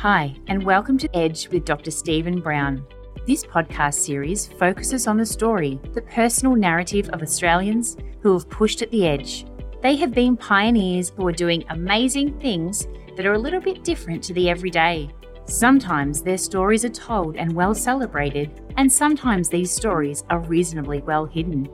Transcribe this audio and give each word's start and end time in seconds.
Hi, 0.00 0.36
and 0.48 0.62
welcome 0.62 0.98
to 0.98 1.16
Edge 1.16 1.48
with 1.48 1.64
Dr. 1.64 1.90
Stephen 1.90 2.38
Brown. 2.38 2.86
This 3.26 3.46
podcast 3.46 3.94
series 3.94 4.46
focuses 4.46 5.06
on 5.06 5.16
the 5.16 5.24
story, 5.24 5.80
the 5.94 6.02
personal 6.02 6.54
narrative 6.54 7.08
of 7.14 7.22
Australians 7.22 7.96
who 8.20 8.34
have 8.34 8.46
pushed 8.50 8.82
at 8.82 8.90
the 8.90 9.06
edge. 9.06 9.46
They 9.80 9.96
have 9.96 10.12
been 10.12 10.36
pioneers 10.36 11.12
who 11.16 11.26
are 11.26 11.32
doing 11.32 11.64
amazing 11.70 12.38
things 12.40 12.86
that 13.16 13.24
are 13.24 13.32
a 13.32 13.38
little 13.38 13.60
bit 13.60 13.84
different 13.84 14.22
to 14.24 14.34
the 14.34 14.50
everyday. 14.50 15.08
Sometimes 15.46 16.20
their 16.20 16.36
stories 16.36 16.84
are 16.84 16.90
told 16.90 17.36
and 17.36 17.54
well 17.54 17.74
celebrated, 17.74 18.50
and 18.76 18.92
sometimes 18.92 19.48
these 19.48 19.70
stories 19.70 20.24
are 20.28 20.40
reasonably 20.40 21.00
well 21.00 21.24
hidden. 21.24 21.70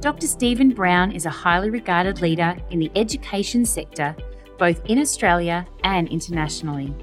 Dr. 0.00 0.26
Stephen 0.26 0.74
Brown 0.74 1.12
is 1.12 1.24
a 1.24 1.30
highly 1.30 1.70
regarded 1.70 2.20
leader 2.20 2.54
in 2.68 2.80
the 2.80 2.90
education 2.94 3.64
sector 3.64 4.14
both 4.60 4.84
in 4.84 4.98
Australia 4.98 5.66
and 5.84 6.06
internationally. 6.08 6.94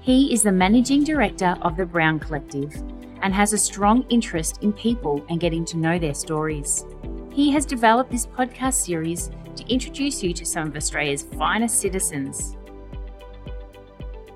He 0.00 0.34
is 0.34 0.42
the 0.42 0.50
managing 0.50 1.04
director 1.04 1.56
of 1.62 1.76
the 1.76 1.86
Brown 1.86 2.18
Collective 2.18 2.74
and 3.22 3.32
has 3.32 3.52
a 3.52 3.58
strong 3.58 4.04
interest 4.08 4.58
in 4.60 4.72
people 4.72 5.24
and 5.30 5.38
getting 5.38 5.64
to 5.66 5.76
know 5.76 6.00
their 6.00 6.14
stories. 6.14 6.84
He 7.32 7.52
has 7.52 7.64
developed 7.64 8.10
this 8.10 8.26
podcast 8.26 8.74
series 8.74 9.30
to 9.54 9.64
introduce 9.72 10.20
you 10.20 10.34
to 10.34 10.44
some 10.44 10.66
of 10.66 10.76
Australia's 10.76 11.22
finest 11.22 11.78
citizens. 11.78 12.56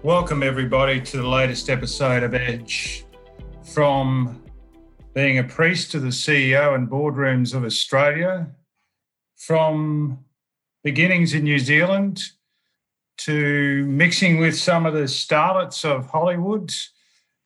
Welcome, 0.05 0.45
everybody, 0.45 1.01
to 1.01 1.17
the 1.17 1.29
latest 1.29 1.69
episode 1.69 2.23
of 2.23 2.35
Edge. 2.35 3.05
From 3.65 4.45
being 5.13 5.39
a 5.39 5.45
priest 5.45 5.91
to 5.91 5.99
the 5.99 6.11
CEO 6.11 6.77
and 6.77 6.89
boardrooms 6.89 7.53
of 7.53 7.65
Australia, 7.65 8.49
from 9.35 10.25
beginnings 10.89 11.35
in 11.35 11.45
New 11.45 11.59
Zealand 11.59 12.23
to 13.19 13.85
mixing 13.85 14.39
with 14.39 14.57
some 14.57 14.87
of 14.87 14.95
the 14.95 15.01
starlets 15.01 15.85
of 15.85 16.07
Hollywood 16.07 16.73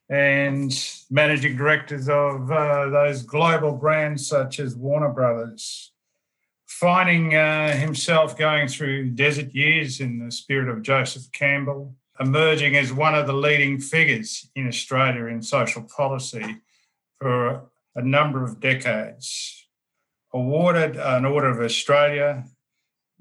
and 0.09 0.73
managing 1.11 1.57
directors 1.57 2.09
of 2.09 2.53
uh, 2.53 2.89
those 2.91 3.25
global 3.25 3.73
brands 3.73 4.29
such 4.29 4.61
as 4.61 4.77
Warner 4.77 5.09
Brothers. 5.09 5.91
Finding 6.69 7.35
uh, 7.35 7.77
himself 7.77 8.39
going 8.39 8.69
through 8.69 9.11
desert 9.11 9.53
years 9.53 10.01
in 10.01 10.25
the 10.25 10.31
spirit 10.31 10.69
of 10.69 10.83
Joseph 10.83 11.33
Campbell, 11.33 11.97
emerging 12.21 12.77
as 12.77 12.93
one 12.93 13.17
of 13.17 13.27
the 13.27 13.33
leading 13.33 13.81
figures 13.81 14.49
in 14.55 14.69
Australia 14.69 15.25
in 15.27 15.43
social 15.43 15.83
policy 15.83 16.59
for 17.21 17.63
a 17.97 18.03
number 18.03 18.45
of 18.45 18.61
decades. 18.61 19.67
Awarded 20.33 20.97
an 20.97 21.25
Order 21.25 21.49
of 21.49 21.61
Australia 21.61 22.45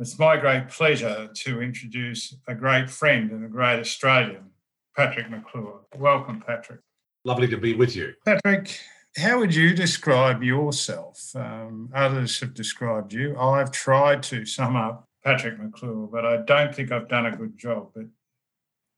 it's 0.02 0.18
my 0.18 0.36
great 0.36 0.68
pleasure 0.68 1.30
to 1.32 1.62
introduce 1.62 2.36
a 2.48 2.56
great 2.56 2.90
friend 2.90 3.30
and 3.30 3.46
a 3.46 3.48
great 3.48 3.80
Australian, 3.80 4.50
Patrick 4.98 5.30
McClure. 5.30 5.82
Welcome, 5.96 6.44
Patrick. 6.46 6.80
Lovely 7.24 7.48
to 7.48 7.58
be 7.58 7.76
with 7.76 7.96
you. 7.96 8.14
Patrick, 8.26 8.80
how 9.16 9.38
would 9.38 9.54
you 9.54 9.76
describe 9.76 10.42
yourself? 10.42 11.36
Um, 11.36 11.92
others 11.94 12.40
have 12.40 12.56
described 12.56 13.14
you. 13.14 13.38
I've 13.38 13.72
tried 13.72 14.24
to 14.24 14.44
sum 14.44 14.76
up 14.76 15.08
Patrick 15.24 15.60
McClure, 15.60 16.08
but 16.12 16.26
I 16.26 16.38
don't 16.38 16.74
think 16.74 16.92
I've 16.92 17.08
done 17.08 17.28
a 17.28 17.36
good 17.36 17.56
job. 17.56 17.92
But 17.94 18.06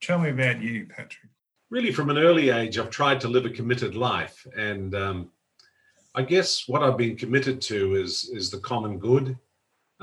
tell 0.02 0.20
me 0.20 0.30
about 0.30 0.62
you, 0.62 0.86
Patrick. 0.86 1.32
Really, 1.70 1.92
from 1.92 2.12
an 2.12 2.18
early 2.18 2.50
age, 2.50 2.78
I've 2.78 2.90
tried 2.90 3.20
to 3.22 3.28
live 3.28 3.46
a 3.46 3.50
committed 3.50 3.96
life. 3.96 4.48
And 4.58 4.96
um, 4.96 5.32
I 6.16 6.22
guess 6.22 6.66
what 6.66 6.82
I've 6.82 6.98
been 6.98 7.18
committed 7.18 7.60
to 7.64 7.96
is, 7.96 8.30
is 8.32 8.50
the 8.50 8.60
common 8.60 9.00
good 9.00 9.38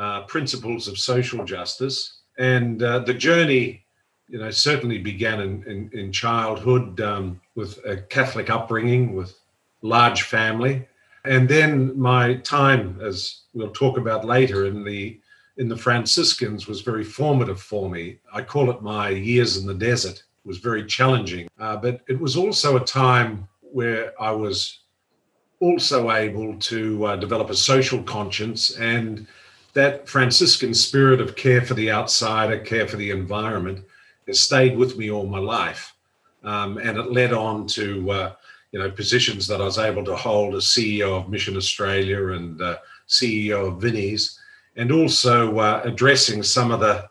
uh, 0.01 0.23
principles 0.23 0.89
of 0.89 0.98
social 0.98 1.45
justice. 1.45 2.20
And 2.39 2.83
uh, 2.83 3.01
the 3.01 3.12
journey, 3.12 3.84
you 4.29 4.39
know, 4.39 4.51
certainly 4.51 4.98
began 4.98 5.41
in, 5.41 5.62
in, 5.65 5.91
in 5.93 6.11
childhood 6.11 7.01
um, 7.03 7.41
with 7.55 7.79
a 7.84 7.98
Catholic 7.98 8.49
upbringing, 8.49 9.15
with 9.15 9.37
large 9.83 10.22
family. 10.22 10.88
And 11.27 11.47
then 11.47 11.99
my 11.99 12.37
time, 12.37 12.99
as 13.03 13.43
we'll 13.53 13.72
talk 13.72 13.99
about 13.99 14.25
later, 14.25 14.65
in 14.65 14.84
the 14.84 15.21
in 15.59 15.69
the 15.69 15.77
Franciscans 15.77 16.67
was 16.67 16.81
very 16.81 17.05
formative 17.05 17.61
for 17.61 17.91
me. 17.91 18.19
I 18.32 18.41
call 18.41 18.71
it 18.71 18.81
my 18.81 19.11
years 19.11 19.59
in 19.59 19.67
the 19.67 19.75
desert. 19.75 20.17
It 20.17 20.49
was 20.49 20.56
very 20.56 20.87
challenging, 20.87 21.49
uh, 21.59 21.77
but 21.77 22.00
it 22.09 22.19
was 22.19 22.34
also 22.34 22.77
a 22.77 22.84
time 22.84 23.47
where 23.61 24.15
I 24.19 24.31
was 24.31 24.78
also 25.61 26.11
able 26.11 26.59
to 26.59 27.05
uh, 27.05 27.17
develop 27.17 27.50
a 27.50 27.55
social 27.55 28.03
conscience 28.03 28.75
and 28.78 29.27
that 29.75 30.08
Franciscan 30.08 30.75
spirit 30.75 31.20
of 31.20 31.36
care 31.36 31.62
for 31.62 31.75
the 31.75 31.91
outsider, 31.91 32.58
care 32.58 32.88
for 32.88 32.97
the 32.97 33.10
environment, 33.10 33.84
has 34.26 34.41
stayed 34.41 34.76
with 34.76 34.97
me 34.97 35.10
all 35.10 35.26
my 35.26 35.38
life, 35.38 35.94
um, 36.44 36.78
and 36.78 36.98
it 36.98 37.12
led 37.12 37.32
on 37.32 37.66
to 37.69 38.10
uh, 38.10 38.32
you 38.72 38.78
know 38.78 38.91
positions 38.91 39.47
that 39.47 39.60
I 39.60 39.64
was 39.64 39.78
able 39.78 40.04
to 40.04 40.16
hold 40.16 40.54
as 40.54 40.64
CEO 40.64 41.19
of 41.19 41.28
Mission 41.28 41.56
Australia 41.56 42.32
and 42.32 42.60
uh, 42.60 42.78
CEO 43.08 43.69
of 43.69 43.81
Vinnie's, 43.81 44.38
and 44.76 44.92
also 44.92 45.58
uh, 45.58 45.82
addressing 45.84 46.42
some 46.42 46.70
of 46.70 46.81
the 46.81 47.08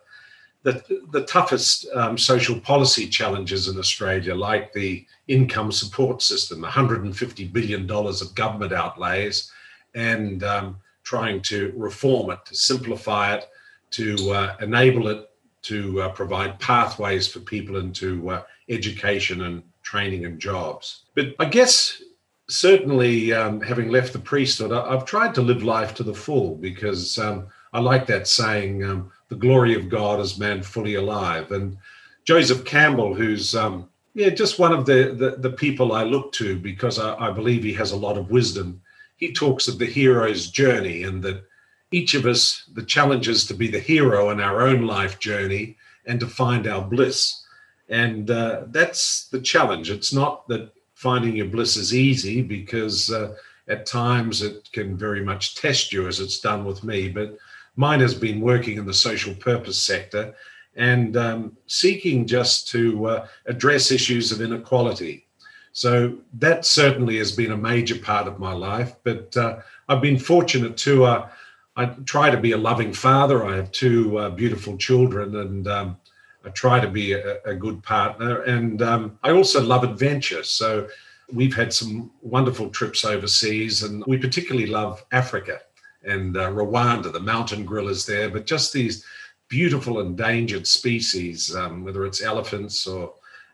the, 0.63 0.83
the 1.11 1.23
toughest 1.23 1.87
um, 1.95 2.17
social 2.17 2.59
policy 2.59 3.07
challenges 3.07 3.69
in 3.69 3.79
Australia, 3.79 4.35
like 4.35 4.73
the 4.73 5.05
income 5.29 5.71
support 5.71 6.21
system, 6.21 6.61
150 6.61 7.45
billion 7.45 7.87
dollars 7.87 8.21
of 8.21 8.35
government 8.35 8.73
outlays, 8.73 9.49
and 9.95 10.43
um, 10.43 10.77
trying 11.09 11.41
to 11.41 11.73
reform 11.75 12.29
it, 12.29 12.37
to 12.45 12.53
simplify 12.53 13.33
it, 13.33 13.49
to 13.89 14.15
uh, 14.31 14.55
enable 14.61 15.07
it 15.07 15.27
to 15.63 16.03
uh, 16.03 16.09
provide 16.09 16.59
pathways 16.59 17.27
for 17.27 17.39
people 17.39 17.77
into 17.77 18.29
uh, 18.29 18.43
education 18.69 19.41
and 19.41 19.63
training 19.81 20.25
and 20.25 20.39
jobs. 20.39 21.05
But 21.15 21.33
I 21.39 21.45
guess 21.45 22.03
certainly 22.47 23.33
um, 23.33 23.59
having 23.59 23.89
left 23.89 24.13
the 24.13 24.19
priesthood, 24.19 24.71
I've 24.71 25.05
tried 25.05 25.33
to 25.33 25.41
live 25.41 25.63
life 25.63 25.95
to 25.95 26.03
the 26.03 26.13
full 26.13 26.53
because 26.53 27.17
um, 27.17 27.47
I 27.73 27.79
like 27.79 28.05
that 28.05 28.27
saying, 28.27 28.83
um, 28.83 29.11
the 29.29 29.35
glory 29.45 29.73
of 29.73 29.89
God 29.89 30.19
is 30.19 30.37
man 30.37 30.61
fully 30.61 30.93
alive. 30.93 31.51
And 31.51 31.75
Joseph 32.23 32.65
Campbell, 32.65 33.15
who's 33.15 33.55
um, 33.55 33.89
yeah, 34.13 34.29
just 34.29 34.59
one 34.59 34.73
of 34.73 34.85
the, 34.85 35.15
the, 35.17 35.37
the 35.37 35.55
people 35.57 35.93
I 35.93 36.03
look 36.03 36.31
to 36.33 36.59
because 36.59 36.99
I, 36.99 37.15
I 37.15 37.31
believe 37.31 37.63
he 37.63 37.73
has 37.73 37.93
a 37.93 38.03
lot 38.05 38.15
of 38.15 38.29
wisdom 38.29 38.79
he 39.19 39.33
talks 39.33 39.67
of 39.67 39.77
the 39.77 39.85
hero's 39.85 40.49
journey 40.49 41.03
and 41.03 41.21
that 41.23 41.43
each 41.91 42.13
of 42.13 42.25
us, 42.25 42.63
the 42.73 42.83
challenge 42.83 43.27
is 43.27 43.45
to 43.45 43.53
be 43.53 43.67
the 43.67 43.79
hero 43.79 44.29
in 44.29 44.39
our 44.39 44.61
own 44.61 44.87
life 44.87 45.19
journey 45.19 45.75
and 46.05 46.19
to 46.21 46.27
find 46.27 46.67
our 46.67 46.81
bliss. 46.81 47.43
And 47.89 48.31
uh, 48.31 48.63
that's 48.67 49.27
the 49.27 49.41
challenge. 49.41 49.91
It's 49.91 50.13
not 50.13 50.47
that 50.47 50.71
finding 50.93 51.35
your 51.35 51.47
bliss 51.47 51.75
is 51.75 51.93
easy 51.93 52.41
because 52.41 53.11
uh, 53.11 53.35
at 53.67 53.85
times 53.85 54.41
it 54.41 54.69
can 54.71 54.95
very 54.95 55.23
much 55.23 55.55
test 55.55 55.91
you, 55.91 56.07
as 56.07 56.19
it's 56.19 56.39
done 56.39 56.63
with 56.63 56.83
me. 56.83 57.09
But 57.09 57.37
mine 57.75 57.99
has 57.99 58.13
been 58.13 58.39
working 58.39 58.77
in 58.77 58.85
the 58.85 58.93
social 58.93 59.33
purpose 59.35 59.77
sector 59.77 60.33
and 60.75 61.17
um, 61.17 61.57
seeking 61.67 62.25
just 62.25 62.69
to 62.69 63.05
uh, 63.05 63.27
address 63.47 63.91
issues 63.91 64.31
of 64.31 64.41
inequality 64.41 65.25
so 65.71 66.17
that 66.33 66.65
certainly 66.65 67.17
has 67.17 67.31
been 67.31 67.51
a 67.51 67.57
major 67.57 67.97
part 67.97 68.27
of 68.27 68.39
my 68.39 68.53
life. 68.53 68.95
But 69.03 69.35
uh, 69.37 69.59
I've 69.87 70.01
been 70.01 70.19
fortunate 70.19 70.77
to. 70.77 71.05
Uh, 71.05 71.29
I 71.75 71.85
try 72.05 72.29
to 72.29 72.37
be 72.37 72.51
a 72.51 72.57
loving 72.57 72.93
father. 72.93 73.45
I 73.45 73.55
have 73.55 73.71
two 73.71 74.17
uh, 74.17 74.29
beautiful 74.31 74.77
children, 74.77 75.35
and 75.37 75.67
um, 75.67 75.97
I 76.43 76.49
try 76.49 76.79
to 76.79 76.89
be 76.89 77.13
a, 77.13 77.41
a 77.43 77.55
good 77.55 77.81
partner. 77.83 78.41
And 78.41 78.81
um, 78.81 79.19
I 79.23 79.31
also 79.31 79.61
love 79.61 79.83
adventure. 79.83 80.43
So 80.43 80.87
we've 81.31 81.55
had 81.55 81.71
some 81.71 82.11
wonderful 82.21 82.69
trips 82.69 83.05
overseas, 83.05 83.83
and 83.83 84.03
we 84.05 84.17
particularly 84.17 84.67
love 84.67 85.05
Africa 85.11 85.61
and 86.03 86.35
uh, 86.35 86.49
Rwanda. 86.49 87.13
The 87.13 87.19
mountain 87.19 87.65
gorillas 87.65 88.05
there, 88.05 88.29
but 88.29 88.45
just 88.45 88.73
these 88.73 89.05
beautiful 89.47 89.99
endangered 89.99 90.67
species, 90.67 91.55
um, 91.55 91.83
whether 91.83 92.05
it's 92.05 92.21
elephants 92.21 92.85
or 92.85 93.13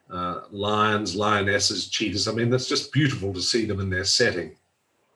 uh, 0.09 0.41
lions, 0.51 1.15
lionesses, 1.15 1.89
cheetahs. 1.89 2.27
I 2.27 2.31
mean, 2.31 2.49
that's 2.49 2.67
just 2.67 2.91
beautiful 2.91 3.33
to 3.33 3.41
see 3.41 3.65
them 3.65 3.79
in 3.79 3.89
their 3.89 4.03
setting. 4.03 4.55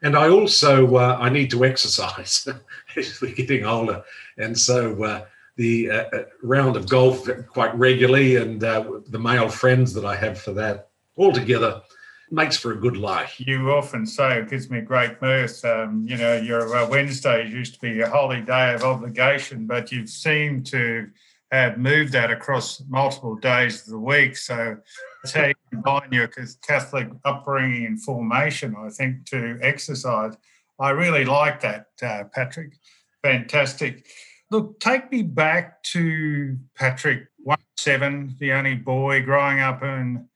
And 0.01 0.15
I 0.15 0.29
also 0.29 0.95
uh, 0.95 1.17
I 1.19 1.29
need 1.29 1.51
to 1.51 1.65
exercise 1.71 2.47
as 2.95 3.21
we're 3.21 3.33
getting 3.35 3.65
older, 3.65 4.03
and 4.37 4.57
so 4.57 5.03
uh, 5.03 5.25
the 5.57 5.91
uh, 5.91 6.03
uh, 6.13 6.23
round 6.41 6.77
of 6.77 6.87
golf 6.87 7.27
quite 7.47 7.75
regularly, 7.75 8.37
and 8.37 8.63
uh, 8.63 8.99
the 9.07 9.19
male 9.19 9.49
friends 9.49 9.93
that 9.93 10.05
I 10.05 10.15
have 10.15 10.39
for 10.39 10.53
that 10.53 10.89
altogether 11.17 11.81
makes 12.31 12.55
for 12.55 12.71
a 12.71 12.77
good 12.77 12.95
life. 12.95 13.35
You 13.39 13.71
often 13.71 14.05
say 14.05 14.39
it 14.39 14.49
gives 14.49 14.69
me 14.69 14.81
great 14.81 15.21
mirth. 15.21 15.65
Um, 15.65 16.05
you 16.07 16.15
know, 16.15 16.37
your 16.37 16.87
Wednesdays 16.87 17.51
used 17.51 17.73
to 17.73 17.79
be 17.81 18.01
a 18.01 18.09
holy 18.09 18.41
day 18.41 18.73
of 18.73 18.83
obligation, 18.83 19.65
but 19.65 19.91
you've 19.91 20.09
seemed 20.09 20.65
to 20.67 21.09
have 21.51 21.77
moved 21.77 22.13
that 22.13 22.31
across 22.31 22.81
multiple 22.87 23.35
days 23.35 23.81
of 23.81 23.87
the 23.87 23.99
week. 23.99 24.37
So 24.37 24.77
that's 25.23 25.33
how 25.33 25.47
you 25.47 25.53
combine 25.71 26.09
your 26.11 26.29
Catholic 26.67 27.09
upbringing 27.25 27.85
and 27.85 28.01
formation, 28.01 28.75
I 28.77 28.89
think, 28.89 29.25
to 29.27 29.57
exercise. 29.61 30.35
I 30.79 30.91
really 30.91 31.25
like 31.25 31.59
that, 31.61 31.87
uh, 32.01 32.25
Patrick. 32.33 32.73
Fantastic. 33.23 34.07
Look, 34.51 34.79
take 34.79 35.11
me 35.11 35.23
back 35.23 35.83
to 35.83 36.57
Patrick, 36.75 37.27
one 37.37 37.57
seven, 37.77 38.35
the 38.39 38.51
only 38.53 38.75
boy 38.75 39.21
growing 39.21 39.59
up 39.59 39.83
in 39.83 40.27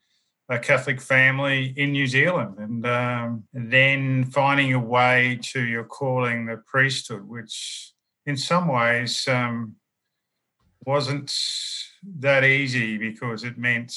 a 0.50 0.59
Catholic 0.59 1.00
family 1.00 1.74
in 1.77 1.94
New 1.94 2.06
Zealand, 2.06 2.56
and 2.57 2.86
um, 2.86 3.44
then 3.54 4.25
finding 4.25 4.74
a 4.74 4.80
way 4.80 5.39
to 5.42 5.63
your 5.63 5.86
calling 5.86 6.45
the 6.45 6.57
priesthood, 6.57 7.27
which 7.27 7.94
in 8.25 8.36
some 8.36 8.68
ways 8.68 9.27
um, 9.27 9.75
wasn't 10.85 11.33
that 12.19 12.44
easy 12.44 12.97
because 12.97 13.44
it 13.44 13.57
meant 13.57 13.94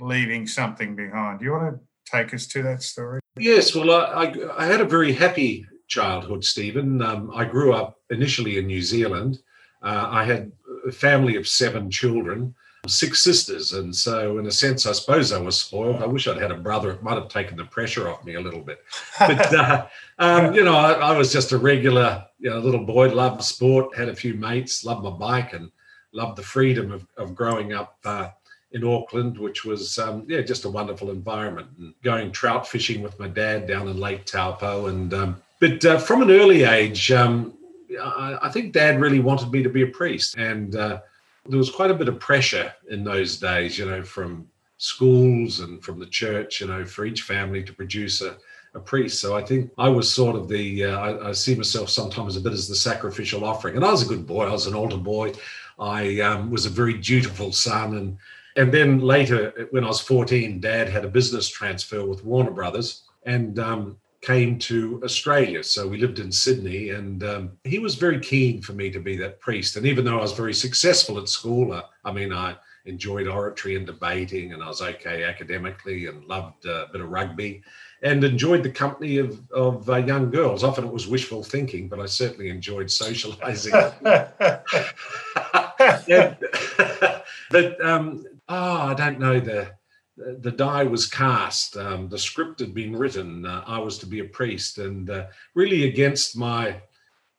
leaving 0.00 0.46
something 0.46 0.96
behind. 0.96 1.38
Do 1.38 1.44
you 1.44 1.52
want 1.52 1.74
to 1.74 2.10
take 2.10 2.34
us 2.34 2.46
to 2.48 2.62
that 2.62 2.82
story? 2.82 3.20
Yes, 3.38 3.74
well, 3.74 3.90
I, 3.90 4.24
I, 4.24 4.64
I 4.64 4.66
had 4.66 4.80
a 4.80 4.84
very 4.84 5.12
happy 5.12 5.66
childhood, 5.88 6.44
Stephen. 6.44 7.02
Um, 7.02 7.30
I 7.34 7.44
grew 7.44 7.72
up 7.72 7.98
initially 8.10 8.58
in 8.58 8.66
New 8.66 8.82
Zealand. 8.82 9.38
Uh, 9.82 10.08
I 10.08 10.24
had 10.24 10.52
a 10.86 10.92
family 10.92 11.36
of 11.36 11.48
seven 11.48 11.90
children, 11.90 12.54
six 12.86 13.22
sisters. 13.22 13.72
And 13.72 13.94
so, 13.94 14.38
in 14.38 14.46
a 14.46 14.50
sense, 14.50 14.86
I 14.86 14.92
suppose 14.92 15.32
I 15.32 15.40
was 15.40 15.58
spoiled. 15.58 16.02
I 16.02 16.06
wish 16.06 16.26
I'd 16.26 16.40
had 16.40 16.50
a 16.50 16.56
brother. 16.56 16.92
It 16.92 17.02
might 17.02 17.14
have 17.14 17.28
taken 17.28 17.56
the 17.56 17.64
pressure 17.64 18.08
off 18.08 18.24
me 18.24 18.34
a 18.34 18.40
little 18.40 18.60
bit. 18.60 18.78
But, 19.18 19.54
uh, 19.54 19.86
um, 20.18 20.54
you 20.54 20.64
know, 20.64 20.74
I, 20.74 20.92
I, 20.92 21.16
was 21.16 21.32
just 21.32 21.52
a 21.52 21.58
regular, 21.58 22.24
you 22.38 22.50
know, 22.50 22.58
little 22.58 22.84
boy, 22.84 23.12
loved 23.12 23.42
sport, 23.42 23.96
had 23.96 24.08
a 24.08 24.16
few 24.16 24.34
mates, 24.34 24.84
loved 24.84 25.04
my 25.04 25.10
bike, 25.10 25.52
and 25.52 25.70
loved 26.12 26.36
the 26.36 26.42
freedom 26.42 26.92
of, 26.92 27.06
of 27.16 27.34
growing 27.34 27.72
up. 27.72 27.98
Uh, 28.04 28.30
in 28.74 28.84
Auckland, 28.84 29.36
which 29.36 29.66
was 29.66 29.98
um, 29.98 30.24
yeah 30.26 30.40
just 30.40 30.64
a 30.64 30.68
wonderful 30.70 31.10
environment. 31.10 31.68
And 31.78 31.92
going 32.02 32.32
trout 32.32 32.66
fishing 32.66 33.02
with 33.02 33.18
my 33.20 33.28
dad 33.28 33.66
down 33.66 33.86
in 33.86 33.98
Lake 33.98 34.24
Taupo, 34.24 34.86
and 34.86 35.12
um, 35.12 35.42
but 35.60 35.84
uh, 35.84 35.98
from 35.98 36.22
an 36.22 36.30
early 36.30 36.64
age, 36.64 37.12
um, 37.12 37.52
I, 38.00 38.38
I, 38.42 38.48
think 38.48 38.72
Dad 38.72 39.00
really 39.00 39.20
wanted 39.20 39.52
me 39.52 39.62
to 39.62 39.68
be 39.68 39.82
a 39.82 39.86
priest, 39.86 40.36
and 40.36 40.74
uh, 40.74 41.00
there 41.46 41.58
was 41.58 41.70
quite 41.70 41.90
a 41.90 41.94
bit 41.94 42.08
of 42.08 42.18
pressure 42.20 42.72
in 42.90 43.04
those 43.04 43.38
days, 43.38 43.78
you 43.78 43.86
know, 43.86 44.02
from 44.02 44.48
schools 44.78 45.60
and 45.60 45.82
from 45.82 45.98
the 45.98 46.06
church, 46.06 46.60
you 46.60 46.66
know, 46.66 46.84
for 46.84 47.04
each 47.04 47.22
family 47.22 47.62
to 47.62 47.72
produce 47.72 48.20
a, 48.20 48.36
a 48.74 48.80
priest. 48.80 49.20
So 49.20 49.36
I 49.36 49.42
think 49.42 49.70
I 49.78 49.88
was 49.88 50.12
sort 50.12 50.36
of 50.36 50.48
the, 50.48 50.84
uh, 50.84 50.98
I, 50.98 51.28
I, 51.28 51.32
see 51.32 51.54
myself 51.54 51.88
sometimes 51.88 52.36
a 52.36 52.40
bit 52.40 52.52
as 52.52 52.68
the 52.68 52.74
sacrificial 52.74 53.44
offering. 53.44 53.76
And 53.76 53.84
I 53.84 53.90
was 53.90 54.02
a 54.02 54.08
good 54.08 54.26
boy. 54.26 54.46
I 54.46 54.52
was 54.52 54.66
an 54.66 54.74
older 54.74 54.96
boy. 54.96 55.32
I 55.78 56.20
um, 56.20 56.50
was 56.50 56.66
a 56.66 56.70
very 56.70 56.94
dutiful 56.94 57.52
son. 57.52 57.96
And 57.96 58.18
and 58.56 58.72
then 58.72 59.00
later, 59.00 59.68
when 59.70 59.84
I 59.84 59.88
was 59.88 60.00
14, 60.00 60.60
Dad 60.60 60.88
had 60.88 61.04
a 61.04 61.08
business 61.08 61.48
transfer 61.48 62.04
with 62.04 62.24
Warner 62.24 62.50
Brothers 62.50 63.04
and 63.24 63.58
um, 63.58 63.96
came 64.20 64.58
to 64.58 65.00
Australia. 65.04 65.64
So 65.64 65.88
we 65.88 65.98
lived 65.98 66.18
in 66.18 66.30
Sydney, 66.30 66.90
and 66.90 67.24
um, 67.24 67.52
he 67.64 67.78
was 67.78 67.94
very 67.94 68.20
keen 68.20 68.62
for 68.62 68.72
me 68.72 68.90
to 68.90 69.00
be 69.00 69.16
that 69.16 69.40
priest. 69.40 69.76
And 69.76 69.86
even 69.86 70.04
though 70.04 70.18
I 70.18 70.22
was 70.22 70.32
very 70.32 70.54
successful 70.54 71.18
at 71.18 71.28
school, 71.28 71.72
uh, 71.72 71.82
I 72.04 72.12
mean, 72.12 72.32
I 72.32 72.56
enjoyed 72.84 73.26
oratory 73.26 73.76
and 73.76 73.86
debating, 73.86 74.52
and 74.52 74.62
I 74.62 74.68
was 74.68 74.80
okay 74.80 75.24
academically, 75.24 76.06
and 76.06 76.24
loved 76.26 76.66
uh, 76.66 76.86
a 76.88 76.92
bit 76.92 77.00
of 77.00 77.10
rugby, 77.10 77.62
and 78.02 78.24
enjoyed 78.24 78.62
the 78.62 78.70
company 78.70 79.18
of 79.18 79.40
of 79.50 79.88
uh, 79.88 79.96
young 79.96 80.30
girls. 80.30 80.64
Often 80.64 80.84
it 80.84 80.92
was 80.92 81.06
wishful 81.06 81.42
thinking, 81.42 81.88
but 81.88 82.00
I 82.00 82.06
certainly 82.06 82.48
enjoyed 82.48 82.86
socialising. 82.86 83.72
but 87.50 87.84
um, 87.84 88.24
oh, 88.48 88.82
I 88.82 88.94
don't 88.94 89.20
know, 89.20 89.40
the 89.40 89.72
the 90.16 90.50
die 90.50 90.84
was 90.84 91.06
cast. 91.06 91.76
Um, 91.76 92.08
the 92.08 92.18
script 92.18 92.60
had 92.60 92.74
been 92.74 92.96
written. 92.96 93.46
Uh, 93.46 93.64
I 93.66 93.78
was 93.78 93.98
to 93.98 94.06
be 94.06 94.20
a 94.20 94.24
priest, 94.24 94.78
and 94.78 95.08
uh, 95.08 95.26
really 95.54 95.88
against 95.88 96.36
my 96.36 96.80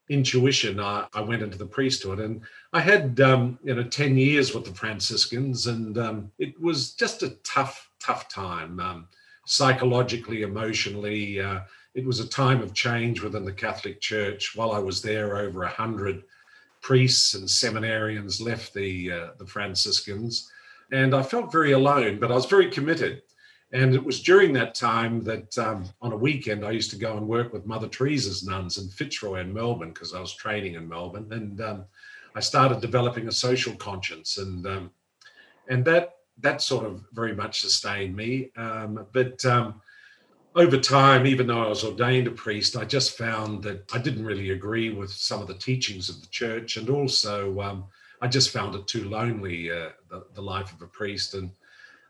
intuition, 0.10 0.80
I, 0.80 1.07
I, 1.13 1.21
went 1.21 1.42
into 1.42 1.57
the 1.57 1.65
priesthood. 1.65 2.19
And 2.19 2.42
I 2.74 2.81
had, 2.81 3.21
um, 3.21 3.57
you 3.63 3.74
know, 3.74 3.83
ten 3.83 4.18
years 4.18 4.54
with 4.54 4.65
the 4.65 4.74
Franciscans, 4.74 5.68
and 5.68 5.98
um, 5.98 6.31
it 6.39 6.60
was 6.60 6.94
just 6.94 7.24
a 7.24 7.30
tough, 7.44 7.89
tough 8.00 8.27
time, 8.27 8.80
um, 8.80 9.07
psychologically, 9.45 10.42
emotionally. 10.42 11.40
Uh, 11.40 11.62
it 11.95 12.06
was 12.06 12.19
a 12.19 12.28
time 12.28 12.62
of 12.62 12.74
change 12.74 13.22
within 13.22 13.45
the 13.45 13.54
Catholic 13.54 14.01
Church. 14.01 14.56
While 14.56 14.72
I 14.72 14.80
was 14.80 15.01
there, 15.01 15.38
over 15.38 15.63
a 15.63 15.69
hundred 15.69 16.24
priests 16.81 17.34
and 17.34 17.48
seminarians 17.48 18.42
left 18.42 18.74
the 18.74 19.12
uh, 19.12 19.28
the 19.38 19.45
Franciscans 19.45 20.51
and 20.94 21.16
I 21.16 21.24
felt 21.24 21.51
very 21.51 21.72
alone, 21.72 22.19
but 22.19 22.31
I 22.31 22.36
was 22.36 22.45
very 22.45 22.69
committed. 22.69 23.24
And 23.72 23.95
it 23.95 24.04
was 24.04 24.22
during 24.22 24.54
that 24.54 24.75
time 24.75 25.24
that 25.24 25.57
um, 25.57 25.86
on 26.01 26.12
a 26.12 26.18
weekend 26.18 26.63
I 26.63 26.72
used 26.72 26.92
to 26.92 26.96
go 26.96 27.18
and 27.18 27.28
work 27.28 27.51
with 27.51 27.66
Mother 27.66 27.88
Teresa's 27.88 28.44
nuns 28.46 28.78
in 28.78 28.88
Fitzroy 28.89 29.39
in 29.42 29.51
Melbourne 29.51 29.92
because 29.92 30.13
I 30.13 30.19
was 30.19 30.36
training 30.36 30.75
in 30.75 30.88
Melbourne, 30.88 31.28
and 31.31 31.60
um, 31.60 31.86
I 32.36 32.39
started 32.39 32.81
developing 32.81 33.28
a 33.28 33.31
social 33.31 33.74
conscience, 33.75 34.38
and 34.38 34.68
um, 34.68 34.92
and 35.68 35.84
that 35.86 36.18
that 36.39 36.62
sort 36.62 36.85
of 36.85 37.03
very 37.13 37.35
much 37.35 37.62
sustained 37.62 38.15
me. 38.15 38.51
Um, 38.57 39.06
but 39.13 39.44
um, 39.45 39.81
over 40.56 40.77
time, 40.77 41.25
even 41.25 41.47
though 41.47 41.63
I 41.63 41.69
was 41.69 41.83
ordained 41.83 42.27
a 42.27 42.31
priest, 42.31 42.77
I 42.77 42.85
just 42.85 43.18
found 43.18 43.63
that 43.63 43.91
I 43.94 43.97
didn't 43.97 44.25
really 44.25 44.51
agree 44.51 44.91
with 44.91 45.12
some 45.12 45.41
of 45.41 45.47
the 45.47 45.53
teachings 45.56 46.09
of 46.09 46.21
the 46.21 46.27
church, 46.27 46.77
and 46.77 46.89
also 46.89 47.59
um, 47.62 47.85
I 48.21 48.27
just 48.27 48.51
found 48.51 48.75
it 48.75 48.88
too 48.88 49.09
lonely, 49.09 49.71
uh, 49.71 49.89
the, 50.09 50.25
the, 50.33 50.41
life 50.41 50.71
of 50.71 50.81
a 50.81 50.88
priest. 50.88 51.33
And 51.33 51.50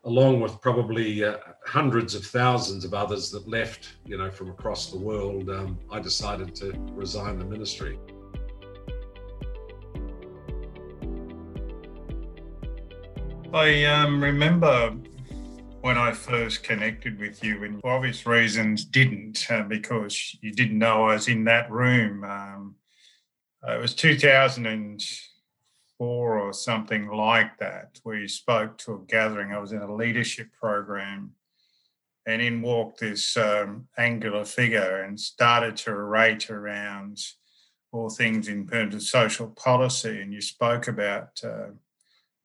along 0.03 0.41
with 0.41 0.61
probably 0.61 1.23
uh, 1.23 1.37
hundreds 1.65 2.15
of 2.15 2.25
thousands 2.25 2.83
of 2.83 2.93
others 2.93 3.31
that 3.31 3.47
left, 3.47 3.93
you 4.05 4.17
know, 4.17 4.29
from 4.29 4.49
across 4.49 4.91
the 4.91 4.99
world, 4.99 5.49
um, 5.49 5.79
I 5.91 5.99
decided 5.99 6.53
to 6.55 6.73
resign 6.91 7.39
the 7.39 7.45
ministry. 7.45 7.97
I 13.53 13.85
um, 13.85 14.21
remember 14.23 14.95
when 15.81 15.95
I 15.95 16.11
first 16.11 16.63
connected 16.63 17.19
with 17.19 17.43
you, 17.43 17.63
and 17.63 17.79
for 17.81 17.91
obvious 17.91 18.25
reasons 18.25 18.83
didn't, 18.83 19.45
uh, 19.47 19.61
because 19.61 20.35
you 20.41 20.51
didn't 20.51 20.79
know 20.79 21.03
I 21.03 21.13
was 21.13 21.27
in 21.27 21.43
that 21.43 21.69
room. 21.69 22.23
Um, 22.23 22.77
it 23.67 23.79
was 23.79 23.93
2004 23.93 26.39
or 26.39 26.51
something 26.51 27.09
like 27.09 27.59
that, 27.59 27.99
where 28.01 28.17
you 28.17 28.27
spoke 28.27 28.79
to 28.79 28.95
a 28.95 29.05
gathering. 29.05 29.51
I 29.51 29.59
was 29.59 29.71
in 29.71 29.83
a 29.83 29.95
leadership 29.95 30.47
program, 30.59 31.33
and 32.25 32.41
in 32.41 32.63
walked 32.63 33.01
this 33.01 33.37
um, 33.37 33.87
angular 33.99 34.45
figure 34.45 35.03
and 35.03 35.19
started 35.19 35.77
to 35.77 35.95
rate 35.95 36.49
around 36.49 37.19
all 37.91 38.09
things 38.09 38.47
in 38.47 38.65
terms 38.65 38.95
of 38.95 39.03
social 39.03 39.49
policy. 39.49 40.21
And 40.21 40.33
you 40.33 40.41
spoke 40.41 40.87
about 40.87 41.39
uh, 41.43 41.67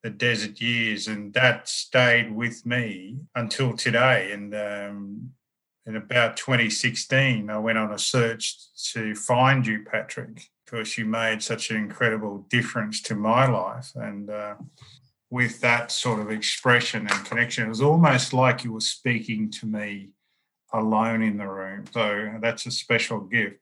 the 0.02 0.10
desert 0.10 0.60
years, 0.60 1.08
and 1.08 1.32
that 1.34 1.68
stayed 1.68 2.34
with 2.34 2.64
me 2.64 3.18
until 3.34 3.76
today. 3.76 4.32
And 4.32 4.54
um, 4.54 5.30
in 5.86 5.96
about 5.96 6.36
2016, 6.36 7.50
I 7.50 7.58
went 7.58 7.78
on 7.78 7.92
a 7.92 7.98
search 7.98 8.56
to 8.92 9.14
find 9.14 9.66
you, 9.66 9.84
Patrick 9.84 10.48
because 10.70 10.98
you 10.98 11.04
made 11.04 11.42
such 11.42 11.70
an 11.70 11.76
incredible 11.76 12.46
difference 12.50 13.00
to 13.02 13.14
my 13.14 13.46
life. 13.46 13.92
And 13.94 14.30
uh, 14.30 14.54
with 15.30 15.60
that 15.60 15.90
sort 15.90 16.20
of 16.20 16.30
expression 16.30 17.06
and 17.10 17.24
connection, 17.24 17.64
it 17.64 17.68
was 17.68 17.80
almost 17.80 18.32
like 18.32 18.64
you 18.64 18.72
were 18.72 18.80
speaking 18.80 19.50
to 19.52 19.66
me 19.66 20.10
alone 20.72 21.22
in 21.22 21.38
the 21.38 21.46
room. 21.46 21.84
So 21.92 22.34
that's 22.40 22.66
a 22.66 22.70
special 22.70 23.20
gift. 23.20 23.60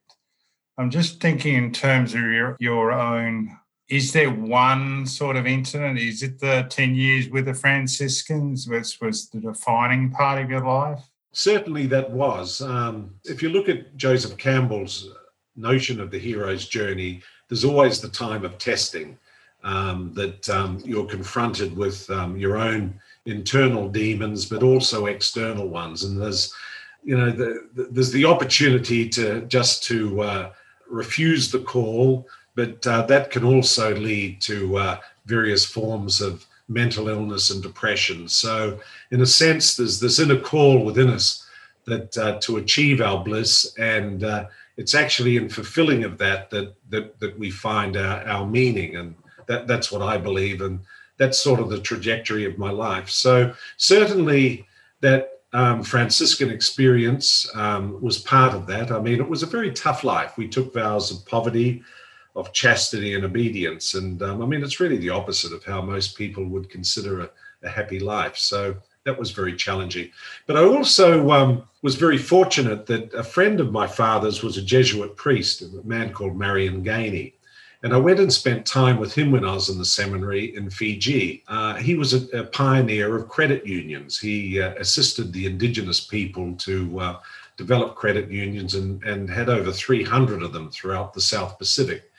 I'm 0.77 0.91
just 0.91 1.21
thinking 1.21 1.55
in 1.55 1.71
terms 1.71 2.13
of 2.13 2.21
your, 2.21 2.57
your 2.59 2.91
own. 2.91 3.57
Is 3.89 4.11
there 4.11 4.29
one 4.29 5.05
sort 5.05 5.37
of 5.37 5.47
incident? 5.47 5.97
Is 5.97 6.21
it 6.21 6.39
the 6.39 6.67
10 6.69 6.95
years 6.95 7.29
with 7.29 7.45
the 7.45 7.53
Franciscans, 7.53 8.67
which 8.67 8.99
was 8.99 9.29
the 9.29 9.39
defining 9.39 10.11
part 10.11 10.41
of 10.41 10.49
your 10.49 10.65
life? 10.65 10.99
Certainly, 11.31 11.87
that 11.87 12.09
was. 12.11 12.61
Um, 12.61 13.13
if 13.23 13.41
you 13.41 13.49
look 13.49 13.69
at 13.69 13.95
Joseph 13.95 14.37
Campbell's 14.37 15.09
notion 15.55 16.01
of 16.01 16.11
the 16.11 16.19
hero's 16.19 16.67
journey, 16.67 17.21
there's 17.47 17.63
always 17.63 18.01
the 18.01 18.09
time 18.09 18.43
of 18.43 18.57
testing 18.57 19.17
um, 19.63 20.11
that 20.13 20.49
um, 20.49 20.81
you're 20.83 21.05
confronted 21.05 21.75
with 21.75 22.09
um, 22.09 22.37
your 22.37 22.57
own 22.57 22.99
internal 23.25 23.87
demons, 23.87 24.45
but 24.45 24.63
also 24.63 25.05
external 25.05 25.67
ones. 25.67 26.03
And 26.03 26.21
there's, 26.21 26.53
you 27.03 27.17
know, 27.17 27.31
the, 27.31 27.67
the, 27.73 27.83
there's 27.91 28.11
the 28.11 28.25
opportunity 28.25 29.07
to 29.09 29.41
just 29.41 29.83
to 29.83 30.21
uh, 30.21 30.51
refuse 30.89 31.51
the 31.51 31.59
call, 31.59 32.27
but 32.57 32.85
uh, 32.87 33.03
that 33.03 33.29
can 33.29 33.43
also 33.45 33.95
lead 33.95 34.41
to 34.41 34.77
uh, 34.77 34.97
various 35.27 35.63
forms 35.63 36.19
of 36.19 36.45
mental 36.67 37.07
illness 37.07 37.51
and 37.51 37.61
depression. 37.61 38.27
So, 38.27 38.79
in 39.11 39.21
a 39.21 39.25
sense, 39.27 39.77
there's 39.77 39.99
this 39.99 40.19
inner 40.19 40.39
call 40.39 40.83
within 40.83 41.09
us 41.09 41.47
that 41.85 42.17
uh, 42.17 42.39
to 42.41 42.57
achieve 42.57 42.99
our 42.99 43.23
bliss 43.23 43.73
and 43.77 44.23
uh, 44.23 44.47
it's 44.75 44.93
actually 44.93 45.37
in 45.37 45.49
fulfilling 45.49 46.03
of 46.03 46.17
that 46.17 46.49
that 46.49 46.73
that, 46.89 47.19
that 47.19 47.37
we 47.39 47.49
find 47.49 47.95
our, 47.95 48.27
our 48.27 48.45
meaning 48.45 48.95
and 48.97 49.15
that 49.47 49.67
that's 49.67 49.89
what 49.89 50.01
i 50.01 50.17
believe 50.17 50.61
and 50.61 50.79
that's 51.15 51.39
sort 51.39 51.59
of 51.59 51.69
the 51.69 51.79
trajectory 51.79 52.45
of 52.45 52.59
my 52.59 52.69
life. 52.69 53.09
So 53.09 53.53
certainly 53.77 54.67
that 54.99 55.39
um, 55.53 55.81
franciscan 55.81 56.51
experience 56.51 57.49
um, 57.55 57.99
was 58.01 58.19
part 58.19 58.53
of 58.53 58.67
that. 58.67 58.91
I 58.91 58.99
mean 58.99 59.19
it 59.19 59.29
was 59.29 59.43
a 59.43 59.47
very 59.57 59.71
tough 59.71 60.03
life. 60.03 60.37
We 60.37 60.47
took 60.47 60.73
vows 60.73 61.09
of 61.11 61.25
poverty 61.25 61.83
of 62.37 62.53
chastity 62.53 63.15
and 63.15 63.25
obedience. 63.25 63.95
And 63.95 64.21
um, 64.21 64.41
I 64.41 64.45
mean, 64.45 64.63
it's 64.63 64.79
really 64.79 64.97
the 64.97 65.09
opposite 65.09 65.51
of 65.51 65.63
how 65.63 65.81
most 65.81 66.15
people 66.15 66.45
would 66.45 66.69
consider 66.69 67.21
a, 67.21 67.29
a 67.63 67.69
happy 67.69 67.99
life. 67.99 68.37
So 68.37 68.77
that 69.05 69.17
was 69.17 69.31
very 69.31 69.55
challenging. 69.55 70.11
But 70.45 70.57
I 70.57 70.63
also 70.63 71.31
um, 71.31 71.63
was 71.81 71.95
very 71.95 72.17
fortunate 72.17 72.85
that 72.85 73.11
a 73.13 73.23
friend 73.23 73.59
of 73.59 73.71
my 73.71 73.87
father's 73.87 74.43
was 74.43 74.57
a 74.57 74.61
Jesuit 74.61 75.15
priest, 75.15 75.63
a 75.63 75.81
man 75.83 76.13
called 76.13 76.37
Marion 76.37 76.83
Ganey. 76.83 77.33
And 77.83 77.93
I 77.93 77.97
went 77.97 78.19
and 78.19 78.33
spent 78.33 78.65
time 78.65 78.99
with 78.99 79.13
him 79.13 79.31
when 79.31 79.45
I 79.45 79.53
was 79.53 79.69
in 79.69 79.77
the 79.77 79.85
seminary 79.85 80.55
in 80.55 80.69
Fiji. 80.69 81.43
Uh, 81.47 81.75
he 81.75 81.95
was 81.95 82.13
a, 82.13 82.39
a, 82.39 82.43
pioneer 82.43 83.15
of 83.15 83.29
credit 83.29 83.65
unions. 83.65 84.17
He 84.17 84.59
uh, 84.59 84.73
assisted 84.75 85.31
the 85.31 85.45
indigenous 85.45 85.99
people 85.99 86.55
to 86.55 86.99
uh, 86.99 87.19
develop 87.55 87.95
credit 87.95 88.29
unions 88.29 88.75
and, 88.75 89.01
and 89.03 89.29
had 89.29 89.49
over 89.49 89.71
300 89.71 90.43
of 90.43 90.53
them 90.53 90.69
throughout 90.69 91.13
the 91.13 91.21
South 91.21 91.57
Pacific. 91.57 92.11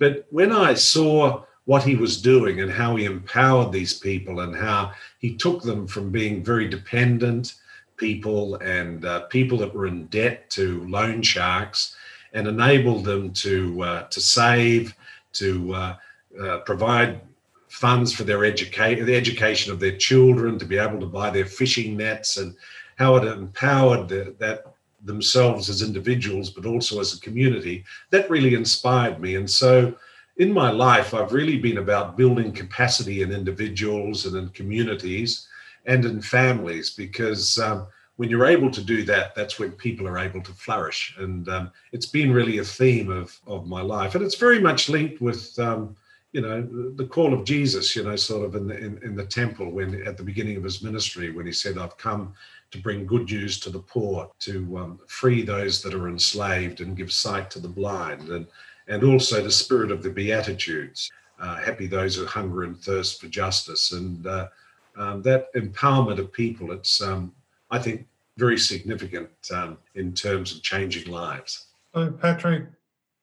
But 0.00 0.26
when 0.30 0.50
I 0.50 0.74
saw 0.74 1.44
what 1.66 1.84
he 1.84 1.94
was 1.94 2.20
doing 2.20 2.60
and 2.60 2.72
how 2.72 2.96
he 2.96 3.04
empowered 3.04 3.70
these 3.70 3.94
people 3.94 4.40
and 4.40 4.56
how 4.56 4.92
he 5.18 5.36
took 5.36 5.62
them 5.62 5.86
from 5.86 6.10
being 6.10 6.42
very 6.42 6.66
dependent 6.66 7.54
people 7.96 8.56
and 8.56 9.04
uh, 9.04 9.20
people 9.26 9.58
that 9.58 9.72
were 9.72 9.86
in 9.86 10.06
debt 10.06 10.48
to 10.50 10.84
loan 10.88 11.20
sharks 11.22 11.94
and 12.32 12.48
enabled 12.48 13.04
them 13.04 13.30
to 13.34 13.82
uh, 13.82 14.02
to 14.08 14.20
save 14.20 14.96
to 15.34 15.74
uh, 15.74 15.96
uh 16.42 16.58
provide 16.60 17.20
funds 17.68 18.12
for 18.12 18.24
their 18.24 18.44
education 18.44 19.04
the 19.04 19.14
education 19.14 19.70
of 19.70 19.80
their 19.80 19.96
children 19.96 20.58
to 20.58 20.64
be 20.64 20.78
able 20.78 20.98
to 20.98 21.06
buy 21.06 21.28
their 21.28 21.44
fishing 21.44 21.96
nets 21.96 22.38
and 22.38 22.56
how 22.96 23.16
it 23.16 23.24
empowered 23.24 24.08
the, 24.08 24.34
that 24.38 24.64
themselves 25.04 25.68
as 25.68 25.82
individuals 25.82 26.50
but 26.50 26.66
also 26.66 27.00
as 27.00 27.14
a 27.14 27.20
community 27.20 27.84
that 28.10 28.28
really 28.30 28.54
inspired 28.54 29.20
me 29.20 29.36
and 29.36 29.48
so 29.50 29.94
in 30.40 30.54
my 30.54 30.70
life, 30.70 31.12
I've 31.12 31.34
really 31.34 31.58
been 31.58 31.76
about 31.76 32.16
building 32.16 32.50
capacity 32.50 33.20
in 33.20 33.30
individuals 33.30 34.24
and 34.24 34.34
in 34.36 34.48
communities 34.48 35.46
and 35.84 36.02
in 36.06 36.22
families 36.22 36.88
because 36.88 37.58
um, 37.58 37.86
when 38.16 38.30
you're 38.30 38.46
able 38.46 38.70
to 38.70 38.82
do 38.82 39.04
that, 39.04 39.34
that's 39.34 39.58
when 39.58 39.72
people 39.72 40.08
are 40.08 40.16
able 40.16 40.42
to 40.42 40.52
flourish. 40.52 41.14
And 41.18 41.46
um, 41.50 41.70
it's 41.92 42.06
been 42.06 42.32
really 42.32 42.56
a 42.56 42.64
theme 42.64 43.10
of, 43.10 43.38
of 43.46 43.66
my 43.66 43.82
life. 43.82 44.14
And 44.14 44.24
it's 44.24 44.34
very 44.34 44.58
much 44.58 44.88
linked 44.88 45.20
with, 45.20 45.58
um, 45.58 45.94
you 46.32 46.40
know, 46.40 46.62
the 46.96 47.06
call 47.06 47.34
of 47.34 47.44
Jesus, 47.44 47.94
you 47.94 48.04
know, 48.04 48.16
sort 48.16 48.46
of 48.46 48.54
in 48.54 48.66
the, 48.68 48.78
in, 48.78 48.98
in 49.02 49.16
the 49.16 49.26
temple 49.26 49.70
when 49.70 50.06
at 50.06 50.16
the 50.16 50.22
beginning 50.22 50.56
of 50.56 50.64
his 50.64 50.82
ministry, 50.82 51.30
when 51.30 51.44
he 51.44 51.52
said, 51.52 51.76
I've 51.76 51.98
come 51.98 52.32
to 52.70 52.78
bring 52.78 53.06
good 53.06 53.30
news 53.30 53.58
to 53.60 53.70
the 53.70 53.80
poor, 53.80 54.30
to 54.40 54.78
um, 54.78 55.00
free 55.06 55.42
those 55.42 55.82
that 55.82 55.94
are 55.94 56.08
enslaved 56.08 56.80
and 56.80 56.96
give 56.96 57.12
sight 57.12 57.50
to 57.50 57.58
the 57.58 57.68
blind. 57.68 58.28
And 58.28 58.46
and 58.90 59.04
also 59.04 59.42
the 59.42 59.50
spirit 59.50 59.90
of 59.90 60.02
the 60.02 60.10
Beatitudes. 60.10 61.10
Uh, 61.40 61.56
happy 61.56 61.86
those 61.86 62.16
who 62.16 62.26
hunger 62.26 62.64
and 62.64 62.78
thirst 62.78 63.20
for 63.20 63.28
justice. 63.28 63.92
And 63.92 64.26
uh, 64.26 64.48
um, 64.96 65.22
that 65.22 65.54
empowerment 65.54 66.18
of 66.18 66.30
people, 66.32 66.72
it's, 66.72 67.00
um, 67.00 67.32
I 67.70 67.78
think, 67.78 68.06
very 68.36 68.58
significant 68.58 69.30
um, 69.52 69.78
in 69.94 70.12
terms 70.12 70.54
of 70.54 70.62
changing 70.62 71.10
lives. 71.10 71.66
So, 71.94 72.10
Patrick, 72.10 72.66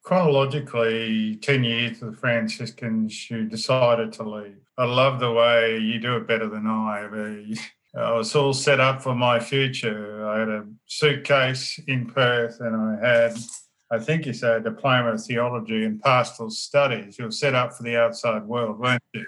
chronologically, 0.04 1.36
10 1.36 1.64
years 1.64 2.02
of 2.02 2.12
the 2.12 2.18
Franciscans, 2.18 3.30
you 3.30 3.44
decided 3.44 4.14
to 4.14 4.24
leave. 4.24 4.58
I 4.78 4.86
love 4.86 5.20
the 5.20 5.32
way 5.32 5.78
you 5.78 6.00
do 6.00 6.16
it 6.16 6.28
better 6.28 6.48
than 6.48 6.66
I. 6.66 7.08
I 7.98 8.12
was 8.14 8.36
all 8.36 8.54
set 8.54 8.80
up 8.80 9.02
for 9.02 9.16
my 9.16 9.40
future. 9.40 10.28
I 10.28 10.40
had 10.40 10.50
a 10.50 10.66
suitcase 10.86 11.80
in 11.88 12.06
Perth 12.06 12.60
and 12.60 12.76
I 12.76 13.08
had 13.08 13.38
I 13.90 14.00
think 14.00 14.26
you 14.26 14.34
said 14.34 14.58
a 14.58 14.70
diploma 14.70 15.14
of 15.14 15.24
theology 15.24 15.86
and 15.86 16.02
pastoral 16.02 16.50
studies. 16.50 17.18
You're 17.18 17.32
set 17.32 17.56
up 17.56 17.74
for 17.74 17.84
the 17.84 17.96
outside 17.96 18.44
world, 18.44 18.80
weren't 18.80 19.02
you? 19.14 19.26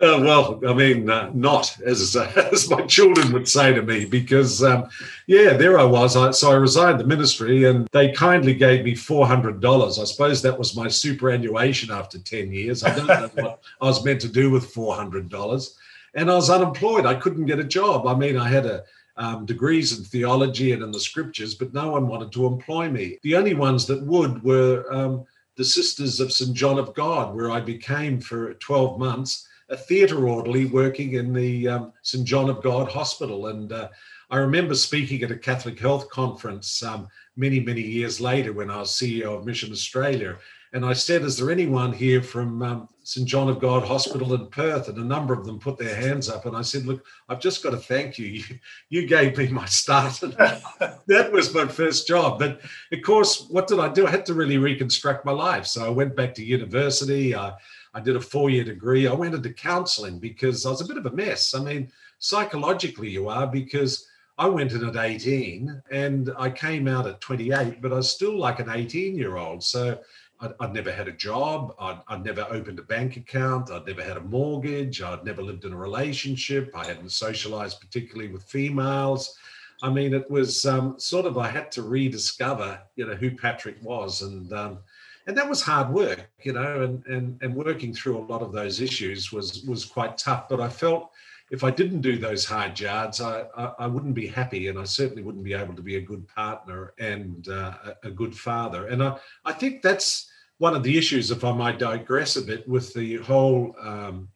Uh, 0.00 0.18
well, 0.20 0.60
I 0.66 0.74
mean, 0.74 1.08
uh, 1.08 1.30
not 1.32 1.80
as 1.86 2.16
as 2.52 2.68
my 2.68 2.82
children 2.86 3.32
would 3.32 3.48
say 3.48 3.72
to 3.72 3.82
me, 3.82 4.04
because 4.04 4.60
um, 4.60 4.88
yeah, 5.28 5.52
there 5.52 5.78
I 5.78 5.84
was. 5.84 6.16
I, 6.16 6.32
so 6.32 6.50
I 6.50 6.54
resigned 6.54 6.98
the 6.98 7.06
ministry, 7.06 7.64
and 7.64 7.86
they 7.92 8.10
kindly 8.10 8.54
gave 8.54 8.84
me 8.84 8.96
four 8.96 9.28
hundred 9.28 9.60
dollars. 9.60 10.00
I 10.00 10.04
suppose 10.04 10.42
that 10.42 10.58
was 10.58 10.76
my 10.76 10.88
superannuation 10.88 11.92
after 11.92 12.18
ten 12.18 12.50
years. 12.50 12.82
I 12.82 12.96
don't 12.96 13.06
know 13.06 13.30
what 13.34 13.62
I 13.80 13.84
was 13.84 14.04
meant 14.04 14.20
to 14.22 14.28
do 14.28 14.50
with 14.50 14.72
four 14.72 14.96
hundred 14.96 15.28
dollars, 15.28 15.78
and 16.14 16.30
I 16.30 16.34
was 16.34 16.50
unemployed. 16.50 17.06
I 17.06 17.14
couldn't 17.14 17.46
get 17.46 17.58
a 17.58 17.64
job. 17.64 18.06
I 18.06 18.14
mean, 18.14 18.36
I 18.36 18.48
had 18.48 18.66
a 18.66 18.84
um, 19.16 19.44
degrees 19.44 19.96
in 19.96 20.04
theology 20.04 20.72
and 20.72 20.82
in 20.82 20.90
the 20.90 21.00
scriptures, 21.00 21.54
but 21.54 21.74
no 21.74 21.90
one 21.90 22.08
wanted 22.08 22.32
to 22.32 22.46
employ 22.46 22.88
me. 22.88 23.18
The 23.22 23.36
only 23.36 23.54
ones 23.54 23.86
that 23.86 24.02
would 24.02 24.42
were 24.42 24.86
um, 24.90 25.24
the 25.56 25.64
Sisters 25.64 26.18
of 26.20 26.32
St. 26.32 26.54
John 26.54 26.78
of 26.78 26.94
God, 26.94 27.34
where 27.34 27.50
I 27.50 27.60
became 27.60 28.20
for 28.20 28.54
12 28.54 28.98
months 28.98 29.46
a 29.68 29.76
theatre 29.76 30.28
orderly 30.28 30.66
working 30.66 31.14
in 31.14 31.32
the 31.32 31.68
um, 31.68 31.92
St. 32.02 32.26
John 32.26 32.50
of 32.50 32.62
God 32.62 32.88
Hospital. 32.88 33.46
And 33.46 33.72
uh, 33.72 33.88
I 34.30 34.36
remember 34.36 34.74
speaking 34.74 35.22
at 35.22 35.30
a 35.30 35.36
Catholic 35.36 35.78
Health 35.78 36.08
Conference 36.10 36.82
um, 36.82 37.08
many, 37.36 37.60
many 37.60 37.80
years 37.80 38.20
later 38.20 38.52
when 38.52 38.70
I 38.70 38.78
was 38.78 38.90
CEO 38.90 39.38
of 39.38 39.46
Mission 39.46 39.72
Australia. 39.72 40.36
And 40.72 40.84
I 40.84 40.92
said, 40.92 41.22
Is 41.22 41.36
there 41.36 41.50
anyone 41.50 41.92
here 41.92 42.22
from 42.22 42.62
um, 42.62 42.88
St. 43.04 43.26
John 43.26 43.48
of 43.48 43.58
God 43.58 43.82
Hospital 43.82 44.34
in 44.34 44.46
Perth? 44.46 44.88
And 44.88 44.98
a 44.98 45.04
number 45.04 45.34
of 45.34 45.44
them 45.44 45.58
put 45.58 45.78
their 45.78 45.94
hands 45.94 46.28
up. 46.28 46.46
And 46.46 46.56
I 46.56 46.62
said, 46.62 46.86
Look, 46.86 47.04
I've 47.28 47.40
just 47.40 47.62
got 47.62 47.70
to 47.70 47.76
thank 47.76 48.18
you. 48.18 48.26
You, 48.26 48.44
you 48.88 49.06
gave 49.06 49.36
me 49.36 49.48
my 49.48 49.64
start. 49.66 50.20
that 50.20 51.30
was 51.32 51.54
my 51.54 51.66
first 51.66 52.06
job. 52.06 52.38
But 52.38 52.60
of 52.92 53.02
course, 53.02 53.46
what 53.48 53.66
did 53.66 53.80
I 53.80 53.88
do? 53.88 54.06
I 54.06 54.10
had 54.10 54.26
to 54.26 54.34
really 54.34 54.58
reconstruct 54.58 55.24
my 55.24 55.32
life. 55.32 55.66
So 55.66 55.84
I 55.84 55.90
went 55.90 56.16
back 56.16 56.34
to 56.34 56.44
university. 56.44 57.34
I, 57.34 57.54
I 57.94 58.00
did 58.00 58.16
a 58.16 58.20
four 58.20 58.50
year 58.50 58.64
degree. 58.64 59.06
I 59.06 59.12
went 59.12 59.34
into 59.34 59.52
counseling 59.52 60.18
because 60.18 60.64
I 60.64 60.70
was 60.70 60.80
a 60.80 60.86
bit 60.86 60.96
of 60.96 61.06
a 61.06 61.12
mess. 61.12 61.54
I 61.54 61.62
mean, 61.62 61.90
psychologically, 62.18 63.10
you 63.10 63.28
are 63.28 63.46
because. 63.46 64.06
I 64.38 64.46
went 64.46 64.72
in 64.72 64.82
at 64.82 64.96
18 64.96 65.82
and 65.90 66.30
I 66.38 66.48
came 66.48 66.88
out 66.88 67.06
at 67.06 67.20
28, 67.20 67.82
but 67.82 67.92
I 67.92 67.96
was 67.96 68.10
still 68.10 68.36
like 68.36 68.60
an 68.60 68.70
18 68.70 69.14
year 69.14 69.36
old. 69.36 69.62
So 69.62 70.00
I'd, 70.42 70.52
I'd, 70.60 70.74
never 70.74 70.92
had 70.92 71.08
a 71.08 71.12
job. 71.12 71.74
I'd, 71.78 72.00
I'd, 72.08 72.24
never 72.24 72.46
opened 72.50 72.78
a 72.78 72.82
bank 72.82 73.16
account. 73.16 73.70
I'd 73.70 73.86
never 73.86 74.02
had 74.02 74.16
a 74.16 74.22
mortgage. 74.22 75.00
I'd 75.00 75.24
never 75.24 75.42
lived 75.42 75.64
in 75.64 75.72
a 75.72 75.76
relationship. 75.76 76.72
I 76.74 76.84
hadn't 76.84 77.12
socialized 77.12 77.80
particularly 77.80 78.32
with 78.32 78.42
females. 78.42 79.38
I 79.82 79.90
mean, 79.90 80.14
it 80.14 80.30
was 80.30 80.66
um, 80.66 80.98
sort 80.98 81.26
of 81.26 81.38
I 81.38 81.48
had 81.48 81.72
to 81.72 81.82
rediscover, 81.82 82.80
you 82.96 83.06
know, 83.06 83.14
who 83.14 83.36
Patrick 83.36 83.76
was, 83.82 84.22
and 84.22 84.52
um, 84.52 84.78
and 85.26 85.36
that 85.36 85.48
was 85.48 85.62
hard 85.62 85.90
work, 85.90 86.30
you 86.42 86.52
know, 86.52 86.82
and 86.82 87.04
and 87.06 87.42
and 87.42 87.54
working 87.54 87.92
through 87.92 88.18
a 88.18 88.26
lot 88.26 88.42
of 88.42 88.52
those 88.52 88.80
issues 88.80 89.32
was 89.32 89.64
was 89.64 89.84
quite 89.84 90.18
tough. 90.18 90.48
But 90.48 90.60
I 90.60 90.68
felt 90.68 91.10
if 91.50 91.64
I 91.64 91.70
didn't 91.70 92.00
do 92.00 92.16
those 92.16 92.44
hard 92.44 92.78
yards, 92.78 93.20
I, 93.20 93.44
I, 93.56 93.72
I, 93.80 93.86
wouldn't 93.86 94.14
be 94.14 94.26
happy, 94.26 94.68
and 94.68 94.78
I 94.78 94.84
certainly 94.84 95.22
wouldn't 95.22 95.44
be 95.44 95.52
able 95.52 95.74
to 95.74 95.82
be 95.82 95.96
a 95.96 96.00
good 96.00 96.26
partner 96.28 96.94
and 96.98 97.46
uh, 97.48 97.74
a, 97.84 98.08
a, 98.08 98.10
good 98.10 98.34
father. 98.34 98.86
And 98.86 99.02
I, 99.02 99.18
I 99.44 99.52
think 99.52 99.82
that's 99.82 100.31
one 100.62 100.76
of 100.76 100.84
the 100.84 100.96
issues, 100.96 101.32
if 101.32 101.42
I 101.42 101.50
might 101.50 101.80
digress 101.80 102.36
a 102.36 102.40
bit, 102.42 102.68
with 102.68 102.94
the 102.94 103.16
whole 103.16 103.74
um, 103.80 104.28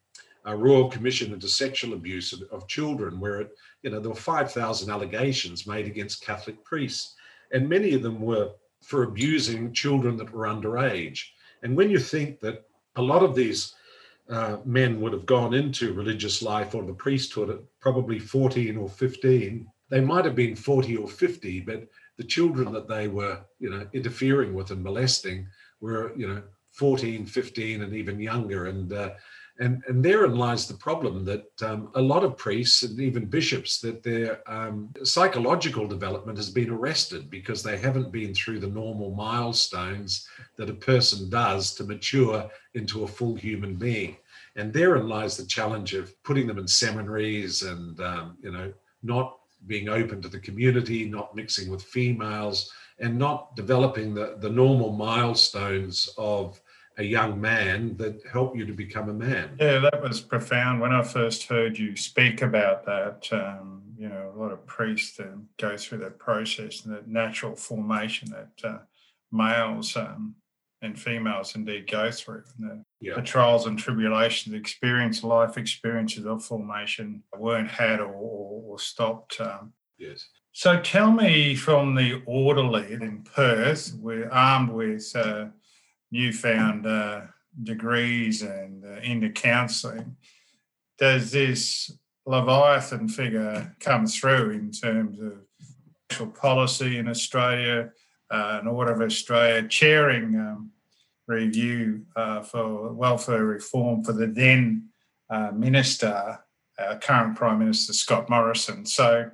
uh, 0.45 0.57
Royal 0.57 0.91
Commission 0.91 1.33
into 1.33 1.47
Sexual 1.47 1.93
Abuse 1.93 2.33
of, 2.33 2.43
of, 2.51 2.67
children, 2.67 3.21
where 3.21 3.43
it, 3.43 3.51
you 3.83 3.91
know 3.91 4.01
there 4.01 4.11
were 4.11 4.17
5,000 4.17 4.91
allegations 4.91 5.69
made 5.69 5.87
against 5.87 6.27
Catholic 6.27 6.65
priests, 6.65 7.15
and 7.53 7.69
many 7.69 7.95
of 7.95 8.03
them 8.03 8.21
were 8.21 8.51
for 8.83 9.05
abusing 9.05 9.73
children 9.73 10.17
that 10.17 10.33
were 10.33 10.49
underage. 10.49 11.21
And 11.63 11.77
when 11.77 11.91
you 11.91 12.01
think 12.01 12.41
that 12.41 12.65
a 12.97 13.03
lot 13.03 13.23
of 13.23 13.37
these 13.37 13.77
uh, 14.29 14.57
men 14.65 15.01
would 15.01 15.13
have 15.13 15.27
gone 15.27 15.55
into 15.55 15.93
religious 15.93 16.43
life 16.43 16.75
or 16.75 16.83
the 16.83 16.93
priesthood 16.93 17.51
at 17.51 17.61
probably 17.79 18.19
14 18.19 18.77
or 18.77 18.89
15, 18.89 19.65
they 19.91 20.01
might 20.01 20.25
have 20.25 20.35
been 20.35 20.57
40 20.57 20.97
or 20.97 21.07
50, 21.07 21.61
but 21.61 21.87
the 22.17 22.25
children 22.25 22.73
that 22.73 22.89
they 22.89 23.07
were, 23.07 23.39
you 23.61 23.71
know, 23.71 23.87
interfering 23.93 24.55
with 24.55 24.73
and 24.73 24.83
molesting 24.83 25.47
were 25.87 26.13
you 26.17 26.29
know 26.29 26.43
14 26.77 27.25
15 27.25 27.83
and 27.83 27.95
even 27.95 28.21
younger. 28.21 28.67
And 28.67 28.93
uh, 28.93 29.11
and 29.59 29.83
and 29.89 30.05
therein 30.05 30.37
lies 30.37 30.69
the 30.69 30.75
problem 30.75 31.25
that 31.25 31.63
um, 31.63 31.91
a 31.95 32.01
lot 32.01 32.23
of 32.23 32.37
priests 32.37 32.83
and 32.83 33.01
even 33.01 33.25
bishops 33.25 33.81
that 33.81 34.03
their 34.03 34.43
um, 34.51 34.91
psychological 35.03 35.87
development 35.87 36.37
has 36.37 36.51
been 36.51 36.69
arrested 36.69 37.31
because 37.31 37.63
they 37.63 37.79
haven't 37.79 38.13
been 38.13 38.35
through 38.35 38.61
the 38.61 38.67
normal 38.67 39.15
milestones 39.15 40.29
that 40.57 40.69
a 40.69 40.75
person 40.75 41.31
does 41.31 41.75
to 41.75 41.85
mature 41.85 42.49
into 42.75 43.05
a 43.05 43.09
full 43.09 43.35
human 43.35 43.77
being. 43.77 44.17
And 44.57 44.73
therein 44.73 45.09
lies 45.09 45.39
the 45.39 45.47
challenge 45.47 45.95
of 45.95 46.23
putting 46.23 46.47
them 46.47 46.59
in 46.59 46.69
seminaries 46.69 47.63
and 47.63 47.99
um, 48.01 48.37
you 48.43 48.53
know 48.53 48.73
not 49.03 49.39
being 49.67 49.89
open 49.89 50.21
to 50.21 50.29
the 50.29 50.39
community 50.39 51.09
not 51.09 51.35
mixing 51.35 51.71
with 51.71 51.83
females 51.83 52.71
and 52.99 53.19
not 53.19 53.55
developing 53.57 54.15
the, 54.15 54.37
the 54.41 54.51
normal 54.51 54.93
milestones 54.93 56.09
of 56.17 56.61
a 56.99 57.05
young 57.05 57.39
man 57.41 57.97
that 57.99 58.21
help 58.33 58.57
you 58.57 58.65
to 58.65 58.73
become 58.73 59.11
a 59.11 59.13
man. 59.13 59.57
Yeah, 59.61 59.81
that 59.81 60.03
was 60.03 60.21
profound. 60.21 60.81
When 60.81 60.93
I 60.93 61.03
first 61.03 61.45
heard 61.45 61.79
you 61.79 61.95
speak 61.95 62.41
about 62.41 62.87
that, 62.87 63.29
um, 63.33 63.83
you 63.99 64.09
know, 64.09 64.33
a 64.35 64.39
lot 64.39 64.51
of 64.53 64.65
priests 64.67 65.21
um, 65.21 65.47
go 65.59 65.77
through 65.77 65.99
that 65.99 66.19
process 66.19 66.85
and 66.85 66.95
that 66.95 67.07
natural 67.07 67.55
formation 67.55 68.31
that 68.31 68.69
uh, 68.69 68.79
males 69.31 69.95
um, 69.97 70.35
and 70.81 70.99
females 70.99 71.55
indeed 71.55 71.91
go 71.91 72.11
through. 72.11 72.45
The, 72.59 72.83
Yeah. 73.01 73.15
the 73.17 73.23
trials 73.23 73.67
and 73.67 73.79
tribulations, 73.79 74.55
experience, 74.55 75.23
life 75.23 75.59
experiences 75.59 76.25
of 76.25 76.45
formation 76.45 77.23
weren't 77.37 77.71
had 77.71 78.01
or, 78.01 78.13
or, 78.13 78.63
or 78.73 78.79
stopped. 78.79 79.39
Um, 79.41 79.73
Yes. 79.99 80.27
So 80.57 80.81
tell 80.81 81.13
me 81.13 81.55
from 81.55 81.95
the 81.95 82.23
orderly 82.25 82.95
in 82.95 83.23
Perth, 83.25 83.93
we're 84.01 84.31
armed 84.31 84.71
with 84.71 85.15
uh, 85.15 85.49
newfound 86.11 86.87
uh, 86.87 87.27
degrees 87.63 88.41
and 88.41 88.83
uh, 88.83 89.01
into 89.03 89.29
counselling. 89.29 90.17
Does 90.99 91.31
this 91.31 91.93
Leviathan 92.25 93.07
figure 93.07 93.77
come 93.81 94.07
through 94.07 94.53
in 94.53 94.71
terms 94.71 95.21
of 95.21 95.35
social 96.11 96.29
policy 96.29 96.97
in 96.97 97.07
Australia, 97.07 97.91
uh, 98.31 98.61
an 98.63 98.67
Order 98.67 98.93
of 98.93 99.03
Australia 99.03 99.69
chairing 99.69 100.37
um, 100.37 100.71
review 101.27 102.07
uh, 102.17 102.41
for 102.41 102.95
welfare 102.95 103.45
reform 103.45 104.03
for 104.03 104.15
the 104.15 104.27
then 104.27 104.89
uh, 105.29 105.51
minister, 105.53 106.39
current 107.03 107.37
Prime 107.37 107.59
Minister 107.59 107.93
Scott 107.93 108.31
Morrison? 108.31 108.87
So 108.87 109.31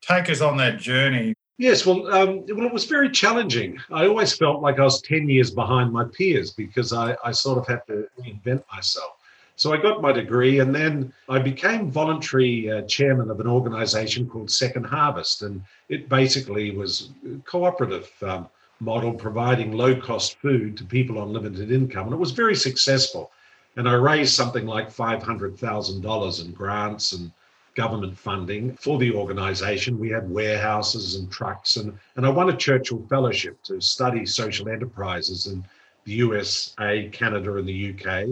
take 0.00 0.30
us 0.30 0.40
on 0.40 0.56
that 0.58 0.78
journey. 0.78 1.34
Yes, 1.58 1.84
well, 1.84 2.06
um, 2.14 2.44
well, 2.46 2.66
it 2.66 2.72
was 2.72 2.84
very 2.84 3.10
challenging. 3.10 3.80
I 3.90 4.06
always 4.06 4.32
felt 4.36 4.62
like 4.62 4.78
I 4.78 4.84
was 4.84 5.02
10 5.02 5.28
years 5.28 5.50
behind 5.50 5.92
my 5.92 6.04
peers 6.04 6.52
because 6.52 6.92
I, 6.92 7.16
I 7.24 7.32
sort 7.32 7.58
of 7.58 7.66
had 7.66 7.84
to 7.88 8.06
reinvent 8.20 8.62
myself. 8.72 9.14
So 9.56 9.72
I 9.72 9.76
got 9.76 10.00
my 10.00 10.12
degree 10.12 10.60
and 10.60 10.72
then 10.72 11.12
I 11.28 11.40
became 11.40 11.90
voluntary 11.90 12.70
uh, 12.70 12.82
chairman 12.82 13.28
of 13.28 13.40
an 13.40 13.48
organization 13.48 14.28
called 14.28 14.52
Second 14.52 14.84
Harvest. 14.84 15.42
And 15.42 15.60
it 15.88 16.08
basically 16.08 16.70
was 16.70 17.10
a 17.26 17.40
cooperative 17.40 18.08
um, 18.22 18.48
model 18.78 19.12
providing 19.12 19.72
low 19.72 19.96
cost 20.00 20.38
food 20.38 20.76
to 20.76 20.84
people 20.84 21.18
on 21.18 21.32
limited 21.32 21.72
income. 21.72 22.04
And 22.04 22.12
it 22.12 22.20
was 22.20 22.30
very 22.30 22.54
successful. 22.54 23.32
And 23.74 23.88
I 23.88 23.94
raised 23.94 24.32
something 24.32 24.64
like 24.64 24.94
$500,000 24.94 26.44
in 26.44 26.52
grants 26.52 27.12
and 27.12 27.32
government 27.78 28.18
funding 28.18 28.74
for 28.74 28.98
the 28.98 29.12
organization. 29.12 30.00
We 30.00 30.10
had 30.10 30.28
warehouses 30.28 31.14
and 31.14 31.30
trucks, 31.30 31.76
and, 31.76 31.96
and 32.16 32.26
I 32.26 32.28
won 32.28 32.50
a 32.50 32.56
Churchill 32.56 33.06
Fellowship 33.08 33.62
to 33.62 33.80
study 33.80 34.26
social 34.26 34.68
enterprises 34.68 35.46
in 35.46 35.64
the 36.04 36.14
USA, 36.14 37.08
Canada, 37.12 37.56
and 37.56 37.68
the 37.68 37.94
UK. 37.94 38.30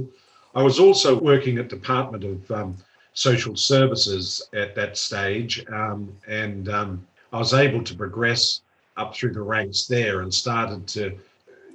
I 0.56 0.62
was 0.64 0.80
also 0.80 1.16
working 1.16 1.58
at 1.58 1.68
Department 1.68 2.24
of 2.24 2.50
um, 2.50 2.76
Social 3.14 3.54
Services 3.54 4.42
at 4.52 4.74
that 4.74 4.98
stage, 4.98 5.64
um, 5.68 6.12
and 6.26 6.68
um, 6.68 7.06
I 7.32 7.38
was 7.38 7.54
able 7.54 7.84
to 7.84 7.94
progress 7.94 8.62
up 8.96 9.14
through 9.14 9.34
the 9.34 9.42
ranks 9.42 9.86
there 9.86 10.22
and 10.22 10.34
started 10.34 10.88
to, 10.88 11.16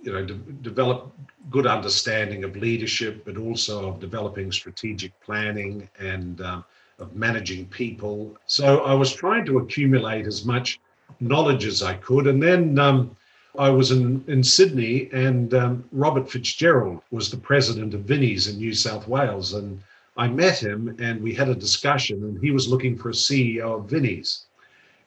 you 0.03 0.11
know, 0.11 0.25
de- 0.25 0.33
develop 0.61 1.09
good 1.49 1.67
understanding 1.67 2.43
of 2.43 2.57
leadership, 2.57 3.23
but 3.23 3.37
also 3.37 3.87
of 3.87 4.01
developing 4.01 4.51
strategic 4.51 5.17
planning 5.21 5.87
and 5.99 6.41
um, 6.41 6.65
of 7.01 7.15
managing 7.15 7.65
people. 7.67 8.37
So 8.45 8.79
I 8.79 8.93
was 8.93 9.13
trying 9.13 9.45
to 9.45 9.57
accumulate 9.57 10.27
as 10.27 10.45
much 10.45 10.79
knowledge 11.19 11.65
as 11.65 11.83
I 11.83 11.95
could. 11.95 12.27
And 12.27 12.41
then 12.41 12.79
um, 12.79 13.15
I 13.57 13.69
was 13.69 13.91
in, 13.91 14.23
in 14.27 14.43
Sydney, 14.43 15.09
and 15.11 15.53
um, 15.53 15.83
Robert 15.91 16.29
Fitzgerald 16.29 17.01
was 17.11 17.29
the 17.29 17.37
president 17.37 17.93
of 17.93 18.01
Vinnie's 18.01 18.47
in 18.47 18.57
New 18.57 18.73
South 18.73 19.07
Wales. 19.07 19.53
And 19.53 19.81
I 20.17 20.27
met 20.27 20.59
him 20.59 20.95
and 20.99 21.21
we 21.21 21.33
had 21.33 21.49
a 21.49 21.55
discussion, 21.55 22.23
and 22.23 22.41
he 22.41 22.51
was 22.51 22.67
looking 22.67 22.97
for 22.97 23.09
a 23.09 23.13
CEO 23.13 23.79
of 23.79 23.89
Vinnie's. 23.89 24.45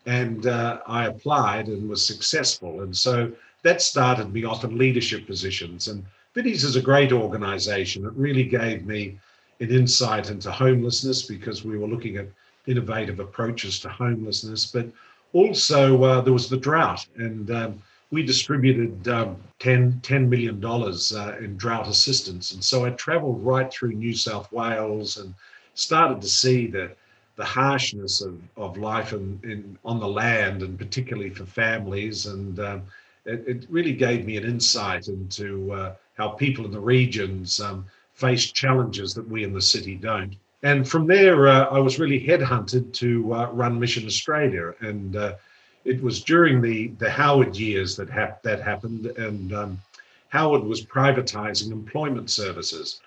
And 0.07 0.47
uh, 0.47 0.81
I 0.87 1.07
applied 1.07 1.69
and 1.69 1.89
was 1.89 2.07
successful. 2.07 2.83
And 2.83 2.95
so 2.95 3.33
that 3.63 3.81
started 3.81 4.33
me 4.33 4.45
off 4.45 4.65
in 4.65 4.77
leadership 4.77 5.27
positions. 5.27 5.89
And 5.89 6.05
Vinnie's 6.35 6.65
is 6.65 6.77
a 6.77 6.83
great 6.83 7.13
organization. 7.13 8.05
It 8.05 8.13
really 8.15 8.45
gave 8.45 8.85
me 8.85 9.19
an 9.61 9.70
insight 9.70 10.30
into 10.30 10.50
homelessness 10.50 11.23
because 11.23 11.64
we 11.64 11.78
were 11.78 11.87
looking 11.87 12.16
at 12.16 12.26
innovative 12.67 13.21
approaches 13.21 13.78
to 13.80 13.88
homelessness. 13.88 14.67
But 14.67 14.88
also, 15.32 16.02
uh, 16.02 16.21
there 16.21 16.32
was 16.32 16.49
the 16.49 16.56
drought, 16.56 17.06
and 17.17 17.50
um, 17.50 17.82
we 18.10 18.23
distributed 18.23 19.08
um, 19.08 19.36
10, 19.58 20.00
$10 20.02 20.28
million 20.28 20.64
uh, 20.64 21.45
in 21.45 21.56
drought 21.56 21.88
assistance. 21.88 22.52
And 22.52 22.62
so 22.62 22.84
I 22.84 22.90
traveled 22.90 23.45
right 23.45 23.73
through 23.73 23.95
New 23.95 24.14
South 24.14 24.50
Wales 24.52 25.17
and 25.17 25.34
started 25.75 26.21
to 26.21 26.28
see 26.28 26.69
the, 26.69 26.93
the 27.36 27.45
harshness 27.45 28.23
of, 28.23 28.40
of 28.56 28.76
life 28.78 29.12
in, 29.12 29.40
in, 29.43 29.78
on 29.84 29.99
the 29.99 30.06
land, 30.06 30.62
and 30.62 30.78
particularly 30.78 31.30
for 31.30 31.45
families. 31.45 32.26
And 32.26 32.60
um, 32.60 32.82
it, 33.25 33.45
it, 33.49 33.67
really 33.69 33.95
gave 33.95 34.25
me 34.25 34.36
an 34.36 34.45
insight 34.45 35.08
into 35.08 35.73
uh, 35.73 35.95
how 36.17 36.28
people 36.28 36.64
in 36.64 36.71
the 36.71 36.78
regions 36.78 37.60
um, 37.60 37.84
face 38.15 38.50
challenges 38.53 39.15
that 39.15 39.29
we 39.29 39.45
in 39.45 39.53
the 39.53 39.61
city 39.61 39.97
don't. 39.97 40.35
And 40.63 40.89
from 40.89 41.07
there, 41.07 41.47
uh, 41.47 41.65
I 41.67 41.79
was 41.79 41.99
really 41.99 42.19
headhunted 42.19 42.93
to 42.95 43.35
uh, 43.35 43.50
run 43.50 43.79
Mission 43.79 44.07
Australia. 44.07 44.73
And 44.81 45.15
uh, 45.17 45.35
it 45.85 46.03
was 46.03 46.23
during 46.23 46.63
the, 46.63 46.89
the 46.99 47.11
Howard 47.11 47.55
years 47.57 47.97
that 47.97 48.09
hap- 48.09 48.43
that 48.43 48.63
happened. 48.63 49.07
And 49.07 49.53
um, 49.55 49.83
Howard 50.31 50.65
was 50.65 50.85
privatizing 50.85 51.71
employment 51.71 52.31
services. 52.31 53.00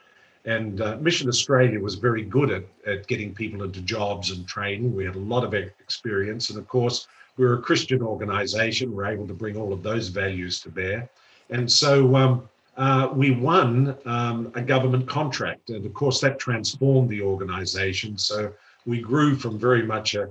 And 0.45 0.81
uh, 0.81 0.97
Mission 0.97 1.27
Australia 1.27 1.79
was 1.79 1.95
very 1.95 2.23
good 2.23 2.51
at, 2.51 2.63
at 2.85 3.07
getting 3.07 3.33
people 3.33 3.63
into 3.63 3.81
jobs 3.81 4.29
and 4.31 4.47
training. 4.47 4.95
We 4.95 5.03
had 5.03 5.15
a 5.15 5.19
lot 5.19 5.43
of 5.43 5.53
experience. 5.53 6.51
And 6.51 6.59
of 6.59 6.67
course, 6.67 7.07
we 7.37 7.45
were 7.45 7.55
a 7.55 7.61
Christian 7.61 8.01
organization. 8.01 8.95
We 8.95 9.03
are 9.03 9.07
able 9.07 9.27
to 9.27 9.33
bring 9.33 9.57
all 9.57 9.73
of 9.73 9.81
those 9.83 10.09
values 10.09 10.59
to 10.61 10.69
bear. 10.69 11.09
And 11.49 11.71
so 11.71 12.15
um, 12.15 12.49
uh, 12.77 13.09
we 13.11 13.31
won 13.31 13.97
um, 14.05 14.51
a 14.55 14.61
government 14.61 15.07
contract. 15.07 15.69
And 15.69 15.85
of 15.85 15.93
course, 15.93 16.21
that 16.21 16.39
transformed 16.39 17.09
the 17.09 17.21
organization. 17.21 18.17
So 18.17 18.53
we 18.85 19.01
grew 19.01 19.35
from 19.35 19.59
very 19.59 19.83
much 19.83 20.15
a, 20.15 20.29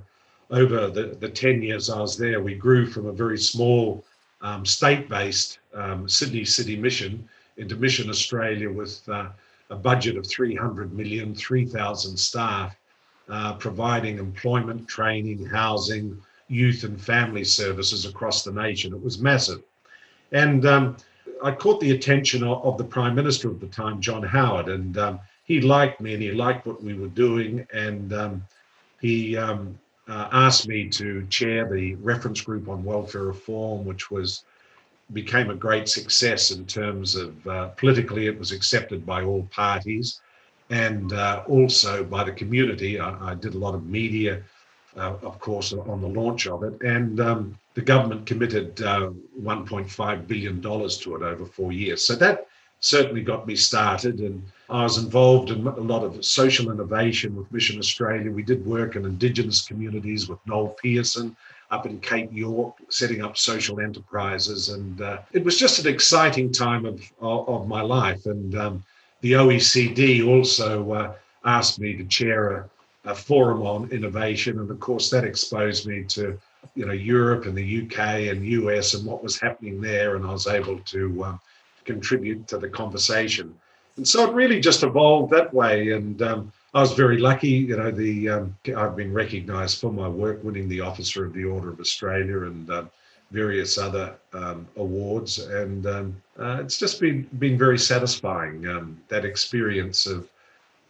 over 0.50 0.88
the, 0.88 1.16
the 1.18 1.28
10 1.28 1.60
years 1.62 1.90
I 1.90 2.00
was 2.00 2.16
there, 2.16 2.40
we 2.40 2.54
grew 2.54 2.86
from 2.86 3.06
a 3.06 3.12
very 3.12 3.38
small 3.38 4.04
um, 4.42 4.64
state 4.64 5.08
based 5.08 5.58
um, 5.74 6.08
Sydney 6.08 6.44
City 6.44 6.76
Mission 6.76 7.28
into 7.56 7.74
Mission 7.74 8.08
Australia 8.08 8.70
with 8.70 9.06
uh, 9.08 9.28
a 9.70 9.76
budget 9.76 10.16
of 10.16 10.26
300 10.26 10.92
million, 10.92 11.34
3,000 11.34 12.16
staff, 12.16 12.76
uh, 13.28 13.54
providing 13.54 14.18
employment, 14.18 14.86
training, 14.86 15.44
housing, 15.44 16.20
youth 16.48 16.84
and 16.84 17.00
family 17.00 17.42
services 17.42 18.04
across 18.04 18.44
the 18.44 18.52
nation. 18.52 18.92
It 18.92 19.02
was 19.02 19.18
massive. 19.18 19.62
And 20.30 20.64
um, 20.64 20.96
I 21.42 21.52
caught 21.52 21.80
the 21.80 21.92
attention 21.92 22.42
of, 22.42 22.64
of, 22.64 22.78
the 22.78 22.84
Prime 22.84 23.14
Minister 23.14 23.48
of 23.48 23.60
the 23.60 23.66
time, 23.66 24.00
John 24.00 24.22
Howard, 24.22 24.68
and 24.68 24.96
um, 24.98 25.20
he 25.44 25.60
liked 25.60 26.00
me 26.00 26.14
and 26.14 26.22
he 26.22 26.32
liked 26.32 26.66
what 26.66 26.82
we 26.82 26.94
were 26.94 27.08
doing. 27.08 27.66
And 27.72 28.12
um, 28.12 28.46
he 29.00 29.36
um, 29.36 29.78
uh, 30.08 30.28
asked 30.32 30.66
me 30.68 30.88
to 30.88 31.26
chair 31.26 31.68
the 31.70 31.94
reference 31.96 32.40
group 32.40 32.68
on 32.68 32.84
welfare 32.84 33.24
reform, 33.24 33.84
which 33.84 34.10
was 34.10 34.44
became 35.12 35.50
a 35.50 35.54
great 35.54 35.88
success 35.88 36.50
in 36.50 36.66
terms 36.66 37.14
of 37.14 37.46
uh, 37.46 37.68
politically, 37.68 38.26
it 38.26 38.38
was 38.38 38.50
accepted 38.50 39.06
by 39.06 39.22
all 39.22 39.44
parties 39.52 40.20
and 40.70 41.12
uh, 41.12 41.44
also 41.46 42.02
by 42.02 42.24
the 42.24 42.32
community. 42.32 42.98
I, 42.98 43.30
I, 43.30 43.34
did 43.34 43.54
a 43.54 43.58
lot 43.58 43.74
of 43.74 43.86
media, 43.86 44.42
uh, 44.96 45.14
of 45.22 45.38
course, 45.38 45.72
on 45.72 46.00
the 46.00 46.08
launch 46.08 46.46
of 46.46 46.62
it. 46.62 46.80
And 46.82 47.20
um, 47.20 47.58
the 47.74 47.82
government 47.82 48.26
committed 48.26 48.80
uh, 48.82 49.10
$1.5 49.42 50.26
billion 50.26 50.62
to 50.62 51.16
it 51.16 51.22
over 51.22 51.44
four 51.44 51.72
years. 51.72 52.04
So 52.04 52.14
that 52.16 52.46
certainly 52.80 53.22
got 53.22 53.46
me 53.46 53.56
started. 53.56 54.20
And 54.20 54.42
I 54.68 54.82
was 54.82 54.98
involved 54.98 55.50
in 55.50 55.66
a 55.66 55.80
lot 55.80 56.04
of 56.04 56.24
social 56.24 56.70
innovation 56.70 57.36
with 57.36 57.52
Mission 57.52 57.78
Australia. 57.78 58.30
We 58.30 58.42
did 58.42 58.64
work 58.64 58.96
in 58.96 59.04
Indigenous 59.04 59.66
communities 59.66 60.28
with 60.28 60.38
Noel 60.46 60.68
Pearson 60.82 61.36
up 61.70 61.84
in 61.84 62.00
Cape 62.00 62.30
York, 62.32 62.74
setting 62.88 63.22
up 63.22 63.36
social 63.36 63.80
enterprises. 63.80 64.68
And 64.68 65.00
uh, 65.00 65.18
it 65.32 65.44
was 65.44 65.58
just 65.58 65.84
an 65.84 65.92
exciting 65.92 66.52
time 66.52 66.84
of, 66.86 67.02
of, 67.20 67.66
my 67.66 67.82
life. 67.82 68.26
And 68.26 68.56
um, 68.56 68.84
the 69.20 69.32
OECD 69.32 70.26
also 70.26 70.92
uh, 70.92 71.14
asked 71.44 71.80
me 71.80 71.96
to 71.96 72.04
chair 72.04 72.50
a, 72.50 72.70
a 73.06 73.14
forum 73.14 73.62
on 73.62 73.90
innovation. 73.90 74.58
And 74.58 74.70
of 74.70 74.80
course, 74.80 75.08
that 75.10 75.24
exposed 75.24 75.86
me 75.86 76.04
to 76.08 76.38
you 76.74 76.84
know 76.84 76.92
Europe 76.92 77.46
and 77.46 77.56
the 77.56 77.82
UK 77.82 78.28
and 78.30 78.44
US 78.44 78.94
and 78.94 79.06
what 79.06 79.22
was 79.22 79.40
happening 79.40 79.80
there, 79.80 80.16
and 80.16 80.26
I 80.26 80.32
was 80.32 80.46
able 80.46 80.78
to 80.80 81.24
um, 81.24 81.40
contribute 81.84 82.46
to 82.48 82.58
the 82.58 82.68
conversation. 82.68 83.54
And 83.96 84.06
so 84.06 84.28
it 84.28 84.34
really 84.34 84.60
just 84.60 84.82
evolved 84.82 85.32
that 85.32 85.54
way. 85.54 85.92
And 85.92 86.20
um, 86.20 86.52
I 86.74 86.80
was 86.80 86.92
very 86.92 87.18
lucky. 87.18 87.48
You 87.48 87.76
know, 87.76 87.90
the 87.90 88.28
um, 88.28 88.56
I've 88.76 88.96
been 88.96 89.12
recognised 89.12 89.80
for 89.80 89.92
my 89.92 90.08
work, 90.08 90.42
winning 90.42 90.68
the 90.68 90.80
Officer 90.80 91.24
of 91.24 91.32
the 91.32 91.44
Order 91.44 91.70
of 91.70 91.80
Australia 91.80 92.42
and 92.42 92.68
uh, 92.68 92.84
various 93.30 93.78
other 93.78 94.14
um, 94.32 94.66
awards. 94.76 95.38
And 95.38 95.86
um, 95.86 96.22
uh, 96.38 96.58
it's 96.60 96.78
just 96.78 97.00
been 97.00 97.22
been 97.38 97.56
very 97.56 97.78
satisfying 97.78 98.62
that 99.08 99.24
experience 99.24 100.06
of 100.06 100.28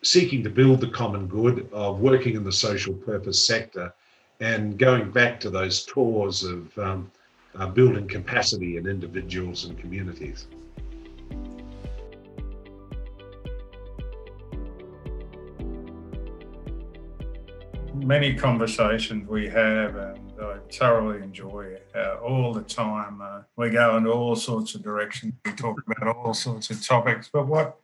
seeking 0.03 0.43
to 0.45 0.51
build 0.51 0.81
the 0.81 0.89
common 0.89 1.27
good 1.27 1.69
of 1.73 2.01
working 2.01 2.37
in 2.37 2.45
the 2.45 2.53
social 2.53 2.95
purpose 2.95 3.45
sector 3.45 3.93
and 4.41 4.79
going 4.79 5.11
back 5.11 5.41
to 5.41 5.51
those 5.51 5.85
tours 5.85 6.45
of 6.45 6.79
um, 6.79 7.11
uh, 7.59 7.67
building 7.67 8.07
capacity 8.07 8.77
in 8.77 8.87
individuals 8.87 9.65
and 9.65 9.79
communities. 9.79 10.47
Many 17.95 18.35
conversations 18.35 19.27
we 19.27 19.49
have, 19.49 19.97
and 19.97 20.21
I 20.41 20.59
thoroughly 20.71 21.23
enjoy 21.23 21.79
uh, 21.95 22.17
all 22.17 22.53
the 22.53 22.63
time. 22.63 23.23
Uh, 23.23 23.41
we 23.57 23.71
go 23.71 23.97
in 23.97 24.07
all 24.07 24.37
sorts 24.37 24.75
of 24.75 24.83
directions, 24.83 25.33
we 25.47 25.53
talk 25.53 25.81
about 25.87 26.15
all 26.15 26.35
sorts 26.35 26.69
of 26.69 26.87
topics, 26.87 27.31
but 27.33 27.47
what 27.47 27.81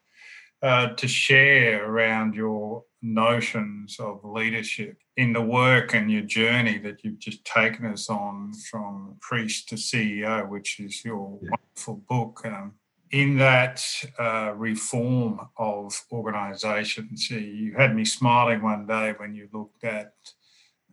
uh, 0.63 0.89
to 0.95 1.09
share 1.09 1.89
around 1.89 2.35
your 2.35 2.85
notions 3.03 3.97
of 3.99 4.21
leadership 4.25 4.97
in 5.17 5.33
the 5.33 5.43
work 5.43 5.95
and 5.95 6.11
your 6.11 6.23
journey 6.23 6.79
that 6.79 7.03
you've 7.03 7.19
just 7.19 7.45
taken 7.45 7.87
us 7.87 8.09
on 8.09 8.53
from 8.71 9.17
priest 9.21 9.69
to 9.69 9.75
CEO, 9.75 10.49
which 10.49 10.79
is 10.79 11.05
your 11.05 11.39
yeah. 11.43 11.51
wonderful 11.51 11.97
book. 12.09 12.41
Um, 12.45 12.75
in 13.11 13.37
that 13.37 13.85
uh, 14.19 14.53
reform 14.57 15.41
of 15.59 16.01
organisations, 16.11 17.29
you 17.29 17.75
had 17.77 17.95
me 17.95 18.05
smiling 18.05 18.63
one 18.63 18.87
day 18.87 19.15
when 19.19 19.35
you 19.35 19.49
looked 19.53 19.85
at 19.85 20.15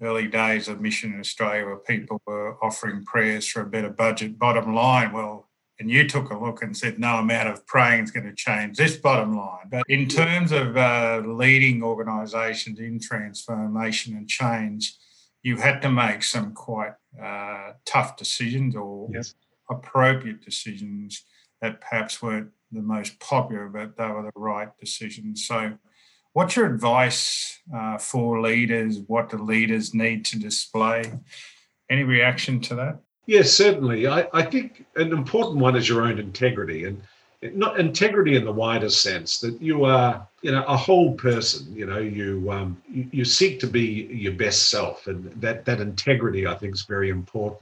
early 0.01 0.27
days 0.27 0.67
of 0.67 0.82
Mission 0.82 1.13
in 1.13 1.19
Australia 1.19 1.65
where 1.65 1.77
people 1.77 2.21
were 2.25 2.58
offering 2.63 3.05
prayers 3.05 3.47
for 3.47 3.62
a 3.62 3.65
better 3.65 3.89
budget. 3.89 4.39
Bottom 4.39 4.73
line, 4.73 5.13
well, 5.13 5.48
and 5.79 5.89
you 5.89 6.07
took 6.07 6.29
a 6.29 6.37
look 6.37 6.61
and 6.61 6.75
said 6.75 6.99
no 6.99 7.17
amount 7.17 7.47
of 7.47 7.65
praying 7.65 8.03
is 8.03 8.11
going 8.11 8.25
to 8.25 8.35
change 8.35 8.77
this 8.77 8.97
bottom 8.97 9.35
line. 9.35 9.67
But 9.71 9.83
in 9.87 10.07
terms 10.07 10.51
of 10.51 10.75
uh, 10.75 11.21
leading 11.25 11.81
organisations 11.81 12.79
in 12.79 12.99
transformation 12.99 14.15
and 14.15 14.27
change, 14.27 14.93
you 15.41 15.55
had 15.55 15.81
to 15.81 15.89
make 15.89 16.23
some 16.23 16.53
quite 16.53 16.93
uh, 17.21 17.71
tough 17.85 18.17
decisions 18.17 18.75
or 18.75 19.07
yes. 19.11 19.33
appropriate 19.69 20.43
decisions 20.43 21.23
that 21.61 21.79
perhaps 21.79 22.21
weren't 22.21 22.49
the 22.71 22.81
most 22.81 23.19
popular, 23.19 23.69
but 23.69 23.97
they 23.97 24.07
were 24.07 24.23
the 24.23 24.31
right 24.35 24.69
decisions. 24.79 25.45
So, 25.45 25.77
what's 26.33 26.55
your 26.55 26.71
advice 26.71 27.57
uh, 27.73 27.97
for 27.97 28.41
leaders? 28.41 28.99
What 29.07 29.29
do 29.29 29.37
leaders 29.37 29.93
need 29.93 30.25
to 30.25 30.39
display? 30.39 31.11
Any 31.89 32.03
reaction 32.03 32.59
to 32.61 32.75
that? 32.75 32.99
Yes, 33.29 33.51
certainly. 33.51 34.07
I, 34.07 34.27
I 34.33 34.41
think 34.41 34.87
an 34.95 35.11
important 35.11 35.59
one 35.59 35.75
is 35.75 35.87
your 35.87 36.01
own 36.01 36.17
integrity 36.17 36.85
and 36.85 36.99
not 37.53 37.79
integrity 37.79 38.35
in 38.35 38.43
the 38.43 38.51
wider 38.51 38.89
sense 38.89 39.37
that 39.41 39.61
you 39.61 39.83
are, 39.83 40.27
you 40.41 40.51
know, 40.51 40.63
a 40.63 40.75
whole 40.75 41.13
person. 41.13 41.71
You 41.75 41.85
know, 41.85 41.99
you 41.99 42.51
um, 42.51 42.81
you, 42.91 43.23
seek 43.23 43.59
to 43.59 43.67
be 43.67 44.09
your 44.11 44.33
best 44.33 44.71
self, 44.71 45.05
and 45.05 45.29
that 45.43 45.63
that 45.65 45.79
integrity 45.79 46.47
I 46.47 46.55
think 46.55 46.73
is 46.73 46.81
very 46.81 47.09
important. 47.11 47.61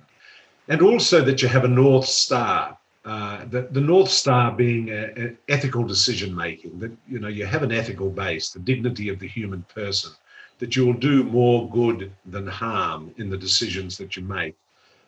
And 0.69 0.82
also 0.82 1.21
that 1.25 1.41
you 1.41 1.49
have 1.49 1.65
a 1.65 1.75
north 1.84 2.06
star. 2.06 2.77
Uh, 3.03 3.43
the, 3.49 3.63
the 3.71 3.82
north 3.82 4.10
star 4.10 4.53
being 4.53 4.88
a, 4.88 5.03
a 5.21 5.36
ethical 5.49 5.84
decision 5.84 6.34
making. 6.34 6.80
That 6.80 6.93
you 7.10 7.19
know 7.19 7.27
you 7.27 7.45
have 7.45 7.63
an 7.63 7.73
ethical 7.73 8.10
base, 8.10 8.51
the 8.51 8.60
dignity 8.60 9.10
of 9.10 9.19
the 9.19 9.27
human 9.27 9.63
person. 9.63 10.13
That 10.60 10.77
you 10.77 10.86
will 10.86 11.01
do 11.12 11.25
more 11.25 11.69
good 11.69 12.13
than 12.25 12.47
harm 12.47 13.13
in 13.17 13.30
the 13.30 13.38
decisions 13.38 13.97
that 13.97 14.15
you 14.15 14.23
make 14.23 14.56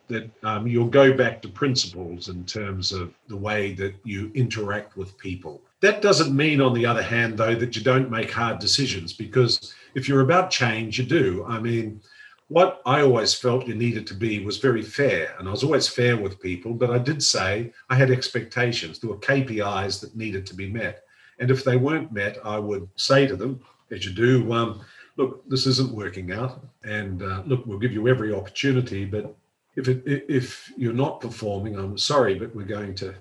that 0.09 0.29
um, 0.43 0.67
you'll 0.67 0.87
go 0.87 1.13
back 1.15 1.41
to 1.41 1.47
principles 1.47 2.27
in 2.27 2.43
terms 2.43 2.91
of 2.91 3.13
the 3.27 3.37
way 3.37 3.73
that 3.73 3.95
you 4.03 4.31
interact 4.35 4.97
with 4.97 5.17
people. 5.17 5.61
That 5.81 6.01
doesn't 6.01 6.35
mean, 6.35 6.59
on 6.59 6.73
the 6.73 6.85
other 6.85 7.01
hand, 7.01 7.37
though, 7.37 7.55
that 7.55 7.75
you 7.75 7.81
don't 7.81 8.11
make 8.11 8.31
hard 8.31 8.59
decisions 8.59 9.13
because 9.13 9.73
if 9.95 10.09
you're 10.09 10.21
about 10.21 10.51
change, 10.51 10.99
you 10.99 11.05
do. 11.05 11.45
I 11.47 11.59
mean, 11.59 12.01
what 12.49 12.81
I 12.85 13.01
always 13.01 13.33
felt 13.33 13.67
you 13.67 13.75
needed 13.75 14.05
to 14.07 14.13
be 14.15 14.43
was 14.43 14.57
very 14.57 14.81
fair. 14.81 15.35
And 15.39 15.47
I 15.47 15.51
was 15.51 15.63
always 15.63 15.87
fair 15.87 16.17
with 16.17 16.41
people, 16.41 16.73
but 16.73 16.89
I 16.89 16.97
did 16.97 17.23
say 17.23 17.71
I 17.89 17.95
had 17.95 18.11
expectations. 18.11 18.99
There 18.99 19.09
were 19.09 19.17
KPIs 19.17 20.01
that 20.01 20.15
needed 20.15 20.45
to 20.47 20.55
be 20.55 20.69
met. 20.69 21.03
And 21.37 21.51
if 21.51 21.63
they 21.63 21.77
weren't 21.77 22.11
met, 22.11 22.37
I 22.43 22.59
would 22.59 22.89
say 22.95 23.27
to 23.27 23.35
them, 23.35 23.61
as 23.91 24.05
you 24.05 24.11
do, 24.11 24.51
um, 24.51 24.81
look, 25.15 25.47
this 25.47 25.67
isn't 25.67 25.91
working 25.91 26.31
out. 26.31 26.65
And 26.83 27.21
uh, 27.21 27.43
look, 27.45 27.65
we'll 27.65 27.79
give 27.79 27.93
you 27.93 28.07
every 28.07 28.33
opportunity, 28.33 29.05
but 29.05 29.35
if 29.79 29.87
it, 29.87 30.25
if 30.27 30.71
you're 30.77 30.93
not 30.93 31.21
performing, 31.21 31.77
I'm 31.77 31.97
sorry, 31.97 32.35
but 32.35 32.53
we're 32.55 32.65
going 32.65 32.95
to 32.95 33.15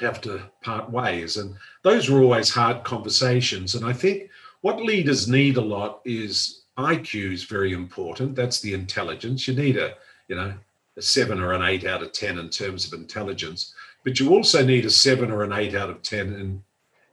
have 0.00 0.20
to 0.22 0.42
part 0.62 0.90
ways. 0.90 1.36
And 1.36 1.54
those 1.82 2.08
are 2.08 2.20
always 2.20 2.48
hard 2.48 2.84
conversations. 2.84 3.74
And 3.74 3.84
I 3.84 3.92
think 3.92 4.30
what 4.60 4.80
leaders 4.80 5.28
need 5.28 5.56
a 5.56 5.60
lot 5.60 6.00
is 6.04 6.62
IQ 6.78 7.32
is 7.32 7.44
very 7.44 7.72
important. 7.72 8.36
That's 8.36 8.60
the 8.60 8.72
intelligence. 8.72 9.46
You 9.48 9.54
need 9.54 9.76
a, 9.76 9.94
you 10.28 10.36
know, 10.36 10.54
a 10.96 11.02
seven 11.02 11.40
or 11.40 11.52
an 11.52 11.62
eight 11.62 11.84
out 11.84 12.02
of 12.02 12.12
10 12.12 12.38
in 12.38 12.48
terms 12.48 12.86
of 12.86 12.98
intelligence, 12.98 13.74
but 14.04 14.18
you 14.18 14.30
also 14.30 14.64
need 14.64 14.84
a 14.84 14.90
seven 14.90 15.30
or 15.30 15.42
an 15.42 15.52
eight 15.52 15.74
out 15.74 15.90
of 15.90 16.02
10 16.02 16.32
in, 16.34 16.62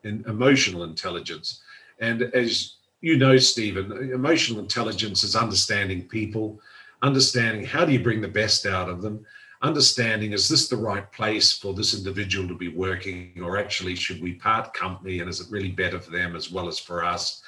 in 0.04 0.24
emotional 0.28 0.84
intelligence. 0.84 1.62
And 2.00 2.22
as 2.22 2.76
you 3.02 3.18
know, 3.18 3.38
Stephen, 3.38 3.92
emotional 4.14 4.60
intelligence 4.60 5.24
is 5.24 5.36
understanding 5.36 6.08
people, 6.08 6.60
understanding 7.02 7.66
how 7.66 7.86
do 7.86 7.92
you 7.92 8.00
bring 8.00 8.22
the 8.22 8.28
best 8.28 8.66
out 8.66 8.90
of 8.90 9.02
them, 9.02 9.26
understanding 9.62 10.34
is 10.34 10.48
this 10.48 10.68
the 10.68 10.78
right 10.78 11.12
place 11.12 11.52
for 11.52 11.74
this 11.74 11.98
individual 11.98 12.48
to 12.48 12.56
be 12.56 12.68
working, 12.68 13.34
or 13.44 13.58
actually 13.58 13.96
should 13.96 14.22
we 14.22 14.34
part 14.34 14.74
company 14.74 15.20
and 15.20 15.30
is 15.30 15.40
it 15.40 15.48
really 15.50 15.72
better 15.72 16.00
for 16.00 16.12
them 16.12 16.36
as 16.36 16.52
well 16.52 16.68
as 16.68 16.80
for 16.80 17.04
us? 17.04 17.42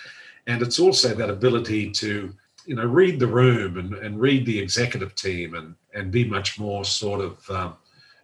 And 0.47 0.61
it's 0.61 0.79
also 0.79 1.13
that 1.13 1.29
ability 1.29 1.91
to 1.91 2.33
you 2.65 2.75
know 2.75 2.85
read 2.85 3.19
the 3.19 3.27
room 3.27 3.77
and, 3.77 3.93
and 3.95 4.19
read 4.19 4.45
the 4.45 4.59
executive 4.59 5.15
team 5.15 5.55
and 5.55 5.75
and 5.93 6.11
be 6.11 6.23
much 6.23 6.59
more 6.59 6.83
sort 6.85 7.21
of 7.21 7.49
um, 7.49 7.75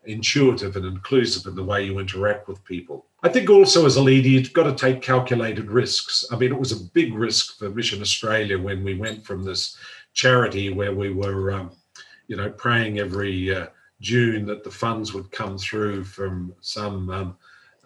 intuitive 0.06 0.76
and 0.76 0.86
inclusive 0.86 1.48
in 1.48 1.56
the 1.56 1.64
way 1.64 1.84
you 1.84 2.00
interact 2.00 2.48
with 2.48 2.64
people. 2.64 3.06
I 3.24 3.30
think 3.30 3.50
also 3.50 3.88
as 3.88 3.96
a 3.96 4.04
leader, 4.04 4.28
you've 4.28 4.54
got 4.54 4.64
to 4.64 4.76
take 4.76 5.02
calculated 5.02 5.72
risks. 5.72 6.26
I 6.32 6.36
mean, 6.36 6.52
it 6.52 6.60
was 6.60 6.72
a 6.72 6.84
big 6.94 7.16
risk 7.16 7.58
for 7.58 7.72
Mission 7.72 8.02
Australia 8.02 8.60
when 8.60 8.84
we 8.84 8.94
went 8.96 9.26
from 9.26 9.44
this 9.44 9.78
charity 10.16 10.70
where 10.70 10.94
we 10.94 11.14
were, 11.14 11.52
um, 11.52 11.72
you 12.28 12.36
know, 12.36 12.50
praying 12.50 12.98
every 12.98 13.54
uh, 13.54 13.68
June 14.02 14.46
that 14.48 14.64
the 14.64 14.72
funds 14.72 15.14
would 15.14 15.32
come 15.32 15.58
through 15.58 16.04
from 16.04 16.54
some 16.62 17.10
um, 17.12 17.38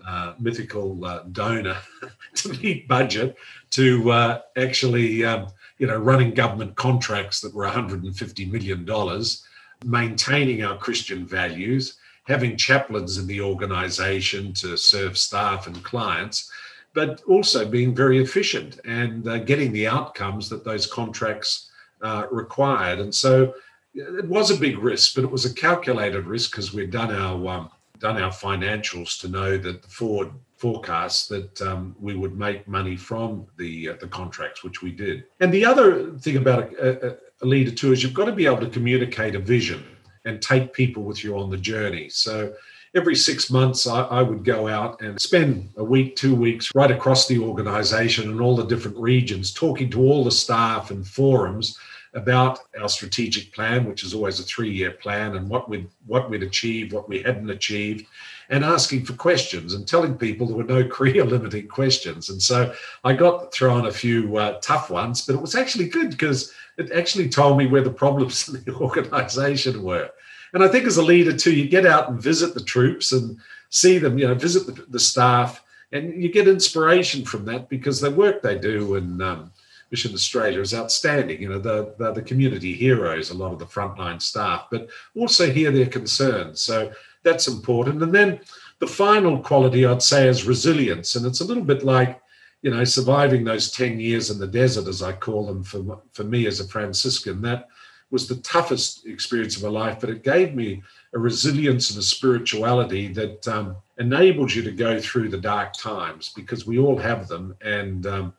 uh, 0.07 0.33
mythical 0.39 1.03
uh, 1.03 1.23
donor 1.31 1.77
to 2.35 2.49
meet 2.61 2.87
budget 2.87 3.35
to 3.71 4.09
uh, 4.11 4.41
actually, 4.57 5.25
um, 5.25 5.47
you 5.77 5.87
know, 5.87 5.97
running 5.97 6.33
government 6.33 6.75
contracts 6.75 7.41
that 7.41 7.53
were 7.53 7.65
150 7.65 8.45
million 8.45 8.85
dollars, 8.85 9.45
maintaining 9.83 10.63
our 10.63 10.77
Christian 10.77 11.25
values, 11.25 11.97
having 12.23 12.55
chaplains 12.55 13.17
in 13.17 13.27
the 13.27 13.41
organisation 13.41 14.53
to 14.53 14.77
serve 14.77 15.17
staff 15.17 15.67
and 15.67 15.83
clients. 15.83 16.49
But 16.93 17.21
also 17.27 17.69
being 17.69 17.93
very 17.95 18.21
efficient 18.21 18.79
and 18.83 19.27
uh, 19.27 19.39
getting 19.39 19.71
the 19.71 19.87
outcomes 19.87 20.49
that 20.49 20.65
those 20.65 20.87
contracts 20.87 21.68
uh, 22.01 22.25
required. 22.31 22.99
And 22.99 23.13
so 23.13 23.53
it 23.93 24.25
was 24.25 24.51
a 24.51 24.55
big 24.55 24.77
risk, 24.77 25.15
but 25.15 25.23
it 25.23 25.31
was 25.31 25.45
a 25.45 25.53
calculated 25.53 26.25
risk 26.25 26.51
because 26.51 26.73
we'd 26.73 26.91
done 26.91 27.11
our 27.11 27.47
um, 27.47 27.69
done 27.99 28.21
our 28.21 28.31
financials 28.31 29.19
to 29.19 29.27
know 29.27 29.57
that 29.57 29.81
the 29.81 29.87
forward 29.87 30.31
forecasts 30.55 31.27
that 31.27 31.61
um, 31.61 31.95
we 31.99 32.15
would 32.15 32.37
make 32.37 32.67
money 32.67 32.95
from 32.95 33.45
the 33.57 33.89
uh, 33.89 33.93
the 33.99 34.07
contracts, 34.07 34.63
which 34.63 34.81
we 34.81 34.91
did. 34.91 35.25
And 35.39 35.53
the 35.53 35.65
other 35.65 36.11
thing 36.17 36.37
about 36.37 36.73
a, 36.73 37.11
a, 37.11 37.17
a 37.41 37.45
leader 37.45 37.71
too 37.71 37.91
is 37.91 38.03
you've 38.03 38.13
got 38.13 38.25
to 38.25 38.31
be 38.31 38.45
able 38.45 38.59
to 38.59 38.69
communicate 38.69 39.35
a 39.35 39.39
vision 39.39 39.83
and 40.25 40.41
take 40.41 40.73
people 40.73 41.03
with 41.03 41.23
you 41.23 41.37
on 41.37 41.49
the 41.49 41.57
journey. 41.57 42.09
So 42.09 42.53
every 42.93 43.15
six 43.15 43.49
months, 43.49 43.87
I, 43.87 44.01
I, 44.01 44.21
would 44.21 44.43
go 44.43 44.67
out 44.67 45.01
and 45.01 45.19
spend 45.19 45.69
a 45.77 45.83
week, 45.83 46.15
two 46.15 46.35
weeks 46.35 46.69
right 46.75 46.91
across 46.91 47.27
the 47.27 47.39
organization 47.39 48.29
and 48.29 48.41
all 48.41 48.55
the 48.55 48.65
different 48.65 48.97
regions, 48.97 49.53
talking 49.53 49.89
to 49.91 50.01
all 50.01 50.23
the 50.23 50.31
staff 50.31 50.91
and 50.91 51.07
forums 51.07 51.77
about 52.13 52.59
our 52.79 52.89
strategic 52.89 53.53
plan, 53.53 53.85
which 53.85 54.03
is 54.03 54.13
always 54.13 54.39
a 54.39 54.43
three-year 54.43 54.91
plan, 54.91 55.35
and 55.35 55.49
what 55.49 55.69
we'd 55.69 55.87
what 56.07 56.29
we'd 56.29 56.43
achieved, 56.43 56.93
what 56.93 57.07
we 57.07 57.21
hadn't 57.21 57.49
achieved, 57.49 58.07
and 58.49 58.65
asking 58.65 59.05
for 59.05 59.13
questions 59.13 59.73
and 59.73 59.87
telling 59.87 60.17
people 60.17 60.47
there 60.47 60.57
were 60.57 60.63
no 60.63 60.87
career 60.87 61.23
limiting 61.23 61.67
questions. 61.67 62.29
And 62.29 62.41
so 62.41 62.73
I 63.03 63.13
got 63.13 63.53
thrown 63.53 63.85
a 63.85 63.91
few 63.91 64.37
uh, 64.37 64.59
tough 64.61 64.89
ones, 64.89 65.25
but 65.25 65.35
it 65.35 65.41
was 65.41 65.55
actually 65.55 65.87
good 65.87 66.09
because 66.11 66.53
it 66.77 66.91
actually 66.91 67.29
told 67.29 67.57
me 67.57 67.67
where 67.67 67.83
the 67.83 67.91
problems 67.91 68.47
in 68.53 68.63
the 68.63 68.75
organization 68.75 69.83
were. 69.83 70.09
And 70.53 70.63
I 70.63 70.67
think 70.67 70.85
as 70.85 70.97
a 70.97 71.03
leader 71.03 71.35
too, 71.35 71.53
you 71.53 71.67
get 71.67 71.85
out 71.85 72.09
and 72.09 72.21
visit 72.21 72.53
the 72.55 72.63
troops 72.63 73.11
and 73.11 73.37
see 73.69 73.99
them, 73.99 74.17
you 74.17 74.27
know, 74.27 74.33
visit 74.33 74.65
the, 74.65 74.83
the 74.89 74.99
staff, 74.99 75.63
and 75.91 76.21
you 76.21 76.31
get 76.31 76.47
inspiration 76.47 77.23
from 77.23 77.45
that 77.45 77.69
because 77.69 78.01
the 78.01 78.11
work 78.11 78.41
they 78.41 78.57
do 78.57 78.95
and 78.95 79.21
um, 79.21 79.51
Mission 79.91 80.13
Australia 80.13 80.61
is 80.61 80.73
outstanding. 80.73 81.41
You 81.41 81.49
know, 81.49 81.59
they're, 81.59 81.87
they're, 81.97 82.13
the 82.13 82.21
community 82.21 82.73
heroes, 82.73 83.29
a 83.29 83.33
lot 83.33 83.53
of 83.53 83.59
the 83.59 83.65
frontline 83.65 84.21
staff, 84.21 84.67
but 84.69 84.89
also 85.15 85.51
hear 85.51 85.71
their 85.71 85.87
concerns. 85.87 86.61
So 86.61 86.91
that's 87.23 87.47
important. 87.47 88.03
And 88.03 88.13
then 88.13 88.39
the 88.79 88.87
final 88.87 89.39
quality 89.39 89.85
I'd 89.85 90.01
say 90.01 90.27
is 90.27 90.45
resilience. 90.45 91.15
And 91.15 91.25
it's 91.25 91.41
a 91.41 91.45
little 91.45 91.63
bit 91.63 91.83
like, 91.83 92.21
you 92.61 92.71
know, 92.71 92.83
surviving 92.83 93.43
those 93.43 93.71
10 93.71 93.99
years 93.99 94.29
in 94.29 94.39
the 94.39 94.47
desert, 94.47 94.87
as 94.87 95.01
I 95.01 95.13
call 95.13 95.45
them 95.45 95.63
for, 95.63 96.01
for 96.13 96.23
me 96.23 96.45
as 96.45 96.59
a 96.59 96.67
Franciscan. 96.67 97.41
That 97.41 97.69
was 98.11 98.27
the 98.27 98.37
toughest 98.37 99.05
experience 99.05 99.55
of 99.57 99.63
my 99.63 99.69
life, 99.69 99.99
but 99.99 100.09
it 100.09 100.23
gave 100.23 100.55
me 100.55 100.81
a 101.13 101.19
resilience 101.19 101.91
and 101.91 101.99
a 101.99 102.03
spirituality 102.03 103.07
that 103.09 103.47
um, 103.47 103.75
enables 103.97 104.55
you 104.55 104.63
to 104.63 104.71
go 104.71 104.99
through 104.99 105.29
the 105.29 105.37
dark 105.37 105.73
times 105.73 106.29
because 106.35 106.65
we 106.65 106.79
all 106.79 106.97
have 106.97 107.27
them. 107.27 107.55
And 107.61 108.07
um, 108.07 108.33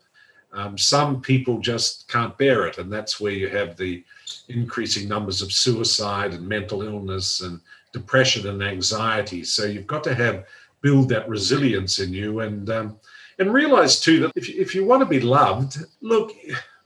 Um, 0.53 0.77
some 0.77 1.21
people 1.21 1.61
just 1.61 2.09
can't 2.09 2.37
bear 2.37 2.67
it, 2.67 2.79
and 2.79 2.93
that's 2.93 3.21
where 3.21 3.33
you 3.33 3.49
have 3.49 3.77
the 3.77 4.05
increasing 4.49 5.09
numbers 5.09 5.43
of 5.43 5.53
suicide 5.53 6.33
and 6.33 6.47
mental 6.47 6.83
illness 6.83 7.41
and 7.41 7.61
depression 7.93 8.49
and 8.49 8.63
anxiety. 8.63 9.45
So 9.45 9.65
you've 9.65 9.87
got 9.87 10.05
to 10.05 10.15
have 10.15 10.47
build 10.81 11.09
that 11.11 11.29
resilience 11.29 11.99
in 11.99 12.13
you 12.13 12.41
and 12.41 12.71
um, 12.71 12.99
and 13.39 13.53
realize 13.53 14.01
too 14.01 14.21
that 14.21 14.33
if 14.35 14.49
you, 14.49 14.61
if 14.61 14.75
you 14.75 14.85
want 14.85 15.01
to 15.01 15.07
be 15.07 15.21
loved, 15.21 15.79
look, 16.01 16.33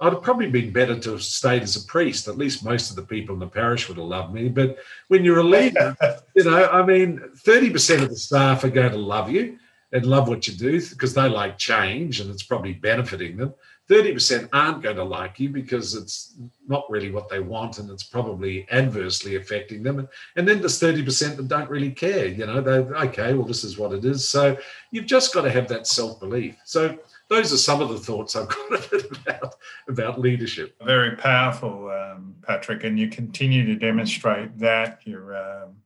I'd 0.01 0.13
have 0.13 0.23
probably 0.23 0.51
been 0.51 0.73
better 0.73 0.99
to 0.99 1.13
have 1.13 1.23
stayed 1.23 1.63
as 1.63 1.77
a 1.77 1.87
priest. 1.87 2.29
At 2.29 2.39
least 2.39 2.65
most 2.65 2.91
of 2.91 2.97
the 2.97 3.03
people 3.03 3.35
in 3.35 3.41
the 3.41 3.47
parish 3.47 3.89
would 3.89 3.99
have 3.99 4.07
loved 4.07 4.35
me. 4.35 4.49
But 4.49 4.79
when 5.09 5.25
you're 5.25 5.39
a 5.39 5.45
leader, 5.45 5.97
you 6.35 6.45
know, 6.45 6.67
I 6.67 6.85
mean, 6.85 7.21
30% 7.45 8.03
of 8.03 8.11
the 8.11 8.17
staff 8.17 8.63
are 8.65 8.71
going 8.71 8.93
to 8.93 8.99
love 8.99 9.31
you 9.31 9.59
and 9.95 10.05
love 10.05 10.29
what 10.29 10.47
you 10.49 10.55
do 10.55 10.81
because 10.91 11.15
they 11.15 11.29
like 11.29 11.57
change 11.57 12.21
and 12.21 12.29
it's 12.29 12.43
probably 12.43 12.75
benefiting 12.75 13.37
them. 13.37 13.55
30% 13.89 14.49
aren't 14.53 14.83
going 14.83 14.97
to 14.97 15.05
like 15.05 15.39
you 15.39 15.51
because 15.51 15.95
it's 15.95 16.35
not 16.67 16.91
really 16.91 17.11
what 17.11 17.29
they 17.29 17.39
want 17.39 17.79
and 17.79 17.91
it's 17.91 18.03
probably 18.03 18.67
adversely 18.73 19.37
affecting 19.37 19.83
them. 19.83 20.09
And 20.37 20.49
then 20.49 20.61
there's 20.61 20.81
30% 20.81 21.37
that 21.37 21.49
don't 21.49 21.71
really 21.71 21.91
care. 21.91 22.27
You 22.27 22.47
know, 22.47 22.61
they 22.61 22.79
okay, 23.07 23.35
well, 23.35 23.47
this 23.47 23.63
is 23.63 23.79
what 23.79 23.93
it 23.93 24.05
is. 24.05 24.29
So 24.29 24.57
you've 24.91 25.07
just 25.07 25.33
got 25.33 25.43
to 25.43 25.51
have 25.51 25.69
that 25.69 25.87
self 25.87 26.19
belief. 26.19 26.57
So 26.65 26.99
those 27.29 27.53
are 27.53 27.59
some 27.59 27.81
of 27.81 27.91
the 27.91 27.99
thoughts 27.99 28.35
I've 28.35 28.49
got 28.49 28.93
about, 29.27 29.55
about 29.89 30.21
leadership. 30.21 30.75
Very 30.83 31.15
powerful, 31.17 31.91
um, 31.91 32.35
Patrick. 32.43 32.85
And 32.85 32.99
you 32.99 33.09
continue 33.09 33.67
to 33.67 33.77
demonstrate 33.77 34.59
that. 34.59 35.01
You're 35.05 35.37
um, 35.37 35.77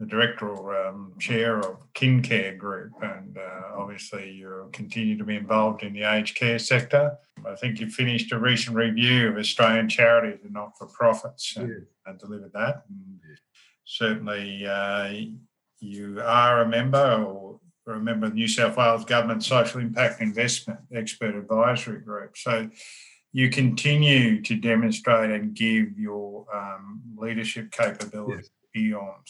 the 0.00 0.06
directorial 0.06 0.70
um, 0.70 1.12
chair 1.20 1.58
of 1.58 1.92
KinCare 1.92 2.56
Group, 2.56 2.92
and 3.02 3.36
uh, 3.36 3.76
obviously 3.76 4.30
you 4.30 4.70
continue 4.72 5.18
to 5.18 5.24
be 5.24 5.36
involved 5.36 5.82
in 5.82 5.92
the 5.92 6.02
aged 6.02 6.36
care 6.36 6.58
sector. 6.58 7.18
I 7.46 7.54
think 7.54 7.80
you 7.80 7.90
finished 7.90 8.32
a 8.32 8.38
recent 8.38 8.74
review 8.74 9.28
of 9.28 9.36
Australian 9.36 9.90
charities 9.90 10.40
and 10.42 10.54
not 10.54 10.76
for 10.78 10.86
profits 10.86 11.54
and, 11.54 11.68
yeah. 11.68 12.10
and, 12.10 12.18
delivered 12.18 12.52
that. 12.54 12.84
And 12.88 13.20
certainly, 13.84 14.66
uh, 14.66 15.12
you 15.80 16.22
are 16.24 16.62
a 16.62 16.68
member 16.68 17.22
or 17.22 17.60
a 17.86 18.00
member 18.00 18.26
of 18.26 18.32
the 18.32 18.36
New 18.36 18.48
South 18.48 18.78
Wales 18.78 19.04
Government 19.04 19.44
Social 19.44 19.82
Impact 19.82 20.22
Investment 20.22 20.80
Expert 20.94 21.34
Advisory 21.34 22.00
Group. 22.00 22.38
So 22.38 22.70
you 23.32 23.50
continue 23.50 24.40
to 24.42 24.56
demonstrate 24.56 25.30
and 25.30 25.54
give 25.54 25.98
your 25.98 26.46
um, 26.54 27.02
leadership 27.18 27.70
capability 27.70 28.44
yes. 28.44 28.50
beyond 28.72 29.26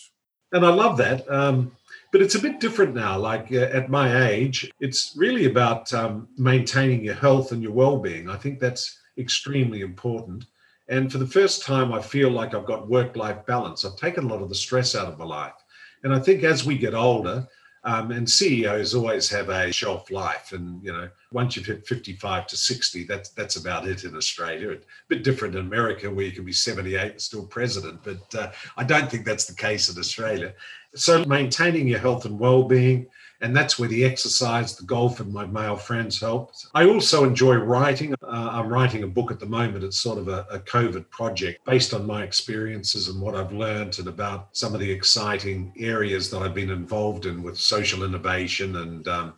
and 0.53 0.65
I 0.65 0.71
love 0.71 0.97
that. 0.99 1.31
Um, 1.31 1.73
but 2.13 2.23
it's 2.23 2.35
a 2.35 2.41
bit 2.41 2.61
different 2.61 2.95
now. 2.95 3.19
Like 3.19 3.53
uh, 3.53 3.71
at 3.73 3.89
my 3.89 4.29
age, 4.29 4.71
it's 4.81 5.15
really 5.17 5.47
about 5.47 5.93
um, 5.95 6.29
maintaining 6.37 7.05
your 7.05 7.15
health 7.15 7.53
and 7.53 7.63
your 7.63 7.73
well-being. 7.73 8.29
I 8.29 8.37
think 8.37 8.59
that's 8.59 8.99
extremely 9.17 9.81
important. 9.81 10.47
And 10.89 11.11
for 11.11 11.19
the 11.19 11.27
first 11.27 11.63
time, 11.63 11.93
I 11.93 12.03
feel 12.03 12.31
like 12.31 12.53
I've 12.53 12.67
got 12.67 12.89
work-life 12.89 13.47
balance. 13.47 13.85
I've 13.85 13.97
taken 13.97 14.25
a 14.25 14.29
lot 14.29 14.43
of 14.43 14.49
the 14.49 14.57
stress 14.57 14.97
out 14.97 15.07
of 15.07 15.19
my 15.19 15.25
life. 15.25 15.55
And 16.03 16.13
I 16.13 16.19
think 16.19 16.43
as 16.43 16.67
we 16.67 16.77
get 16.77 16.95
older, 16.95 17.47
um, 17.85 18.11
and 18.11 18.29
CEOs 18.29 18.95
always 18.95 19.29
have 19.31 19.49
a 19.49 19.73
shelf 19.73 20.11
life, 20.11 20.53
and 20.53 20.83
you 20.85 20.93
know, 20.93 21.09
once 21.33 21.57
you've 21.57 21.67
hit 21.67 21.87
55 21.87 22.47
to 22.49 22.57
60, 22.57 23.05
that's 23.05 23.31
that's 23.31 23.57
about 23.57 23.87
it 23.87 24.05
in 24.05 24.17
Australia. 24.17 24.73
A 24.73 24.79
bit 25.09 25.23
different 25.23 25.55
in 25.55 25.61
America, 25.61 26.11
where 26.11 26.25
you 26.25 26.33
can 26.33 26.45
be 26.45 26.53
78 26.53 27.13
and 27.13 27.21
still 27.21 27.47
president, 27.47 28.01
but 28.03 28.35
uh, 28.35 28.51
I 28.77 28.85
don't 28.85 29.11
think 29.11 29.25
that's 29.25 29.47
the 29.47 29.55
case 29.55 29.89
in 29.89 29.99
Australia. 29.99 30.55
So 30.95 31.25
maintaining 31.25 31.87
your 31.87 32.01
health 32.01 32.25
and 32.25 32.39
well-being, 32.39 33.07
and 33.43 33.57
that's 33.57 33.79
where 33.79 33.89
the 33.89 34.05
exercise, 34.05 34.77
the 34.77 34.85
golf, 34.85 35.21
and 35.21 35.33
my 35.33 35.47
male 35.47 35.77
friends 35.77 36.21
help. 36.21 36.53
I 36.75 36.87
also 36.87 37.25
enjoy 37.25 37.55
writing. 37.57 38.15
Uh, 38.23 38.51
I'm 38.53 38.69
writing 38.69 39.03
a 39.03 39.07
book 39.07 39.31
at 39.31 39.41
the 39.41 39.47
moment. 39.47 39.85
It's 39.85 40.01
sort 40.01 40.19
of 40.19 40.29
a, 40.29 40.47
a, 40.51 40.59
COVID 40.59 41.09
project 41.11 41.65
based 41.65 41.95
on 41.95 42.07
my 42.07 42.23
experiences 42.23 43.09
and 43.09 43.21
what 43.21 43.35
I've 43.35 43.53
learned, 43.53 43.99
and 43.99 44.09
about 44.09 44.49
some 44.53 44.75
of 44.75 44.81
the 44.81 44.91
exciting 44.91 45.73
areas 45.79 46.29
that 46.31 46.43
I've 46.43 46.55
been 46.55 46.71
involved 46.71 47.25
in 47.25 47.43
with 47.43 47.57
social 47.57 48.05
innovation 48.05 48.77
and 48.77 49.09
um, 49.09 49.35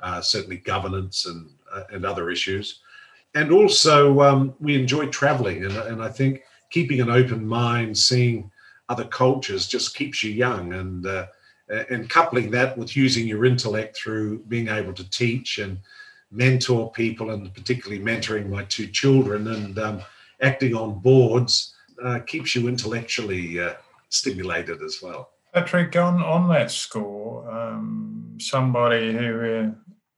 uh, 0.00 0.20
certainly 0.20 0.58
governance 0.58 1.26
and 1.26 1.50
uh, 1.72 1.84
and 1.92 2.04
other 2.04 2.30
issues. 2.30 2.80
And 3.34 3.52
also, 3.52 4.20
um, 4.22 4.54
we 4.60 4.74
enjoy 4.74 5.06
traveling, 5.06 5.64
and, 5.64 5.76
and 5.76 6.02
I 6.02 6.08
think 6.08 6.42
keeping 6.70 7.00
an 7.00 7.10
open 7.10 7.46
mind, 7.46 7.96
seeing 7.96 8.50
other 8.88 9.04
cultures, 9.04 9.66
just 9.66 9.96
keeps 9.96 10.22
you 10.22 10.30
young 10.30 10.72
and 10.72 11.06
uh, 11.06 11.26
and 11.90 12.08
coupling 12.08 12.50
that 12.52 12.78
with 12.78 12.96
using 12.96 13.26
your 13.26 13.44
intellect 13.44 13.96
through 13.96 14.38
being 14.48 14.68
able 14.68 14.92
to 14.94 15.10
teach 15.10 15.58
and 15.58 15.78
mentor 16.30 16.90
people, 16.92 17.30
and 17.30 17.52
particularly 17.54 18.02
mentoring 18.02 18.48
my 18.48 18.64
two 18.64 18.86
children 18.86 19.48
and 19.48 19.78
um, 19.78 20.00
acting 20.40 20.74
on 20.74 20.98
boards 21.00 21.74
uh, 22.02 22.20
keeps 22.20 22.54
you 22.54 22.68
intellectually 22.68 23.60
uh, 23.60 23.74
stimulated 24.08 24.82
as 24.82 24.98
well. 25.02 25.30
Patrick, 25.52 25.96
on, 25.96 26.22
on 26.22 26.48
that 26.48 26.70
score, 26.70 27.50
um, 27.50 28.36
somebody 28.38 29.12
who 29.12 29.74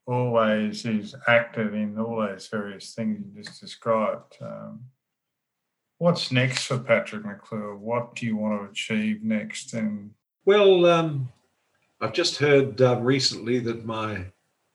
always 0.09 0.87
is 0.87 1.15
active 1.29 1.75
in 1.75 1.99
all 1.99 2.17
those 2.17 2.49
various 2.49 2.95
things 2.95 3.21
you 3.21 3.43
just 3.43 3.61
described. 3.61 4.37
Um, 4.41 4.81
what's 5.99 6.33
next 6.33 6.65
for 6.65 6.79
Patrick 6.79 7.25
McClure? 7.25 7.77
What 7.77 8.15
do 8.17 8.27
you 8.27 8.37
want 8.37 8.63
to 8.63 8.71
achieve 8.71 9.23
next? 9.23 9.75
And 9.75 10.11
well, 10.47 10.87
um, 10.87 11.29
I've 12.01 12.15
just 12.15 12.39
heard 12.39 12.81
uh, 12.81 12.99
recently 13.01 13.59
that 13.61 13.85
my 13.85 14.25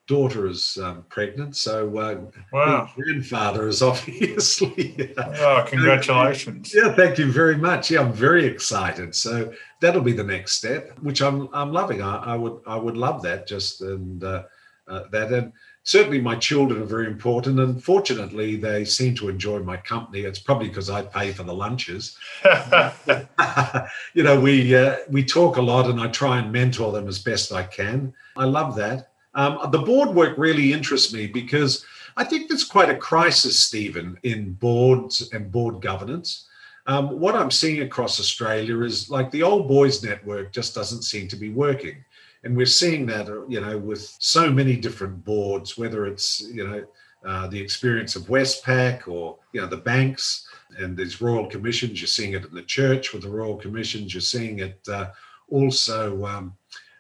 daughter 0.06 0.48
is 0.48 0.78
um, 0.78 1.06
pregnant, 1.10 1.56
so 1.56 1.98
uh, 1.98 2.20
wow. 2.52 2.90
grandfather 2.96 3.68
is 3.68 3.82
obviously. 3.82 5.16
oh, 5.18 5.66
congratulations! 5.68 6.74
yeah, 6.76 6.94
thank 6.94 7.18
you 7.18 7.32
very 7.32 7.58
much. 7.58 7.90
Yeah, 7.90 8.02
I'm 8.02 8.14
very 8.14 8.46
excited. 8.46 9.16
So 9.16 9.52
that'll 9.82 10.02
be 10.02 10.14
the 10.14 10.24
next 10.24 10.54
step, 10.54 11.00
which 11.00 11.22
I'm 11.22 11.50
I'm 11.54 11.72
loving. 11.72 12.04
I, 12.04 12.18
I 12.18 12.36
would 12.36 12.62
I 12.68 12.76
would 12.76 12.98
love 12.98 13.24
that. 13.24 13.48
Just 13.48 13.82
and 13.82 14.24
uh, 14.24 14.44
uh 14.88 15.04
that. 15.12 15.32
And 15.32 15.54
certainly 15.84 16.20
my 16.20 16.36
children 16.36 16.82
are 16.82 16.86
very 16.86 17.08
important 17.08 17.60
and 17.60 17.84
fortunately 17.84 18.56
they 18.56 18.86
seem 18.86 19.14
to 19.16 19.30
enjoy 19.30 19.60
my 19.60 19.78
company. 19.78 20.22
It's 20.22 20.40
probably 20.40 20.70
because 20.70 20.90
i 20.90 21.02
pay 21.02 21.32
for 21.32 21.44
the 21.44 21.54
lunches. 21.54 22.18
You 24.14 24.24
know 24.24 24.40
we 24.40 24.76
uh, 24.76 24.98
we 25.10 25.24
talk 25.24 25.58
a 25.58 25.62
lot 25.62 25.90
and 25.90 26.00
i 26.00 26.08
try 26.08 26.40
and 26.40 26.52
mentor 26.52 26.92
them 26.92 27.08
as 27.08 27.20
best 27.20 27.52
i 27.52 27.64
can. 27.64 28.14
I 28.38 28.46
love 28.46 28.76
that. 28.78 29.10
Um, 29.36 29.60
the 29.72 29.80
board 29.80 30.10
work 30.10 30.38
really 30.38 30.72
interests 30.72 31.14
me 31.14 31.28
because 31.28 31.86
i 32.16 32.24
think 32.24 32.48
there's 32.48 32.64
quite 32.64 32.90
a 32.90 32.96
crisis 32.96 33.60
stephen 33.60 34.18
in 34.24 34.54
boards 34.54 35.30
and 35.34 35.52
board 35.52 35.82
governance. 35.82 36.48
Um, 36.86 37.20
what 37.20 37.36
i'm 37.36 37.52
seeing 37.52 37.82
across 37.82 38.20
australia 38.20 38.82
is 38.82 39.10
like 39.10 39.32
the 39.32 39.44
old 39.44 39.68
boys 39.68 40.04
network 40.04 40.52
just 40.52 40.76
doesn't 40.76 41.04
seem 41.04 41.28
to 41.30 41.38
be 41.38 41.50
working 41.50 42.04
and 42.44 42.56
we're 42.56 42.66
seeing 42.66 43.06
that 43.06 43.30
uh, 43.30 43.46
you 43.48 43.62
know 43.62 43.78
with 43.78 44.16
so 44.20 44.52
many 44.52 44.76
different 44.76 45.24
boards 45.24 45.78
whether 45.78 46.06
it's 46.06 46.42
you 46.52 46.68
know 46.68 46.84
uh, 47.26 47.48
the 47.48 47.60
experience 47.60 48.16
of 48.16 48.24
westpac 48.24 49.08
or 49.08 49.38
you 49.54 49.62
know 49.62 49.68
the 49.68 49.78
banks 49.78 50.48
and 50.78 50.98
these 50.98 51.22
royal 51.22 51.48
commissions 51.48 52.02
you're 52.02 52.08
seeing 52.08 52.34
it 52.34 52.46
in 52.46 52.54
the 52.54 52.64
church 52.64 53.14
with 53.14 53.24
the 53.24 53.30
royal 53.30 53.56
commissions 53.56 54.14
you're 54.14 54.22
seeing 54.22 54.60
it 54.60 54.80
uh, 54.90 55.08
also 55.50 56.26
um, 56.26 56.54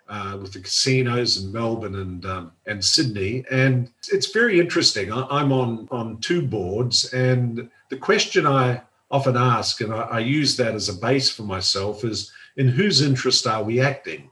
uh, 0.09 0.37
with 0.41 0.53
the 0.53 0.59
casinos 0.59 1.43
in 1.43 1.51
Melbourne 1.51 1.95
and 1.95 2.25
um, 2.25 2.51
and 2.67 2.83
Sydney, 2.83 3.45
and 3.49 3.89
it's 4.11 4.31
very 4.31 4.59
interesting. 4.59 5.11
I, 5.11 5.41
am 5.41 5.51
on 5.51 5.87
on 5.91 6.17
two 6.19 6.45
boards, 6.45 7.13
and 7.13 7.69
the 7.89 7.97
question 7.97 8.45
I 8.45 8.81
often 9.09 9.37
ask, 9.37 9.79
and 9.81 9.93
I, 9.93 10.01
I 10.01 10.19
use 10.19 10.57
that 10.57 10.75
as 10.75 10.89
a 10.89 10.93
base 10.93 11.29
for 11.29 11.43
myself, 11.43 12.03
is 12.03 12.31
in 12.57 12.67
whose 12.67 13.01
interest 13.01 13.47
are 13.47 13.63
we 13.63 13.79
acting? 13.79 14.29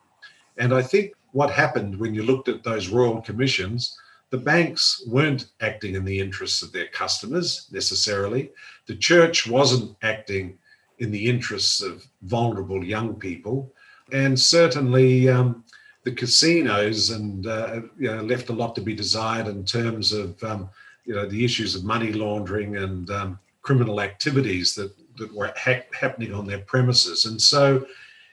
And 0.61 0.75
I 0.75 0.83
think 0.83 1.13
what 1.31 1.49
happened 1.49 1.99
when 1.99 2.13
you 2.13 2.21
looked 2.21 2.47
at 2.47 2.63
those 2.63 2.87
royal 2.87 3.19
commissions, 3.19 3.97
the 4.29 4.37
banks 4.37 5.03
weren't 5.07 5.47
acting 5.59 5.95
in 5.95 6.05
the 6.05 6.19
interests 6.19 6.61
of 6.61 6.71
their 6.71 6.85
customers 6.87 7.67
necessarily. 7.71 8.51
The 8.85 8.95
church 8.95 9.47
wasn't 9.47 9.97
acting 10.03 10.59
in 10.99 11.09
the 11.09 11.25
interests 11.25 11.81
of 11.81 12.05
vulnerable 12.21 12.83
young 12.83 13.15
people. 13.15 13.73
And 14.11 14.39
certainly 14.39 15.27
um, 15.29 15.63
the 16.03 16.11
casinos 16.11 17.09
and 17.09 17.47
uh, 17.47 17.81
you 17.97 18.11
know, 18.11 18.21
left 18.21 18.49
a 18.49 18.53
lot 18.53 18.75
to 18.75 18.81
be 18.81 18.93
desired 18.93 19.47
in 19.47 19.65
terms 19.65 20.13
of 20.13 20.41
um, 20.43 20.69
you 21.05 21.15
know 21.15 21.25
the 21.25 21.43
issues 21.43 21.73
of 21.73 21.83
money 21.83 22.13
laundering 22.13 22.77
and 22.77 23.09
um, 23.09 23.39
criminal 23.63 23.99
activities 23.99 24.75
that, 24.75 24.93
that 25.17 25.33
were 25.33 25.51
ha- 25.57 25.87
happening 25.99 26.35
on 26.35 26.45
their 26.45 26.59
premises. 26.59 27.25
And 27.25 27.41
so 27.41 27.83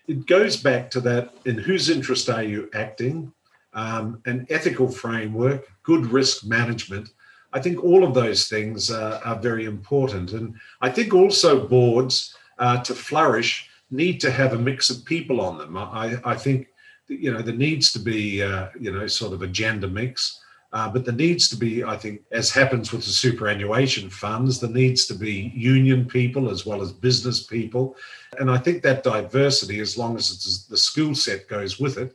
it 0.09 0.27
goes 0.27 0.57
back 0.57 0.91
to 0.91 1.01
that 1.03 1.35
in 1.45 1.59
whose 1.59 1.91
interest 1.91 2.29
are 2.31 2.43
you 2.43 2.71
acting, 2.75 3.33
um, 3.75 4.21
an 4.25 4.47
ethical 4.49 4.91
framework, 4.91 5.69
good 5.83 6.07
risk 6.07 6.45
management. 6.45 7.11
I 7.53 7.61
think 7.61 7.85
all 7.85 8.03
of 8.05 8.15
those 8.15 8.49
things 8.49 8.91
are 8.91 9.39
very 9.41 9.67
important. 9.67 10.33
And 10.33 10.55
I 10.81 10.91
think 10.91 11.15
also 11.15 11.67
boards 11.67 12.35
uh, 12.59 12.83
to 12.83 12.95
flourish 12.95 13.69
need 13.91 14.21
to 14.21 14.31
have 14.31 14.53
a 14.55 14.59
mix 14.59 14.91
of 14.91 15.05
people 15.05 15.41
on 15.41 15.59
them. 15.59 15.77
I, 15.77 16.19
I 16.25 16.35
think, 16.35 16.69
you 17.07 17.33
know, 17.33 17.41
there 17.41 17.55
needs 17.55 17.93
to 17.93 17.99
be, 17.99 18.43
uh, 18.43 18.69
you 18.79 18.93
know, 18.93 19.07
sort 19.07 19.33
of 19.33 19.43
a 19.43 19.47
gender 19.47 19.89
mix. 19.89 20.41
Uh, 20.73 20.89
but 20.89 21.05
there 21.05 21.15
needs 21.15 21.49
to 21.49 21.57
be, 21.57 21.83
I 21.83 21.97
think, 21.97 22.21
as 22.31 22.51
happens 22.51 22.93
with 22.93 23.05
the 23.05 23.11
superannuation 23.11 24.11
funds, 24.11 24.61
there 24.61 24.71
needs 24.71 25.07
to 25.07 25.15
be 25.15 25.51
union 25.55 26.05
people 26.05 26.51
as 26.51 26.67
well 26.67 26.83
as 26.83 26.93
business 26.93 27.43
people. 27.45 27.97
And 28.39 28.51
I 28.51 28.59
think 28.59 28.83
that 28.83 29.03
diversity, 29.03 29.81
as 29.81 29.97
long 29.97 30.17
as 30.17 30.67
the 30.69 30.77
skill 30.77 31.15
set 31.15 31.49
goes 31.49 31.81
with 31.81 31.97
it, 31.97 32.15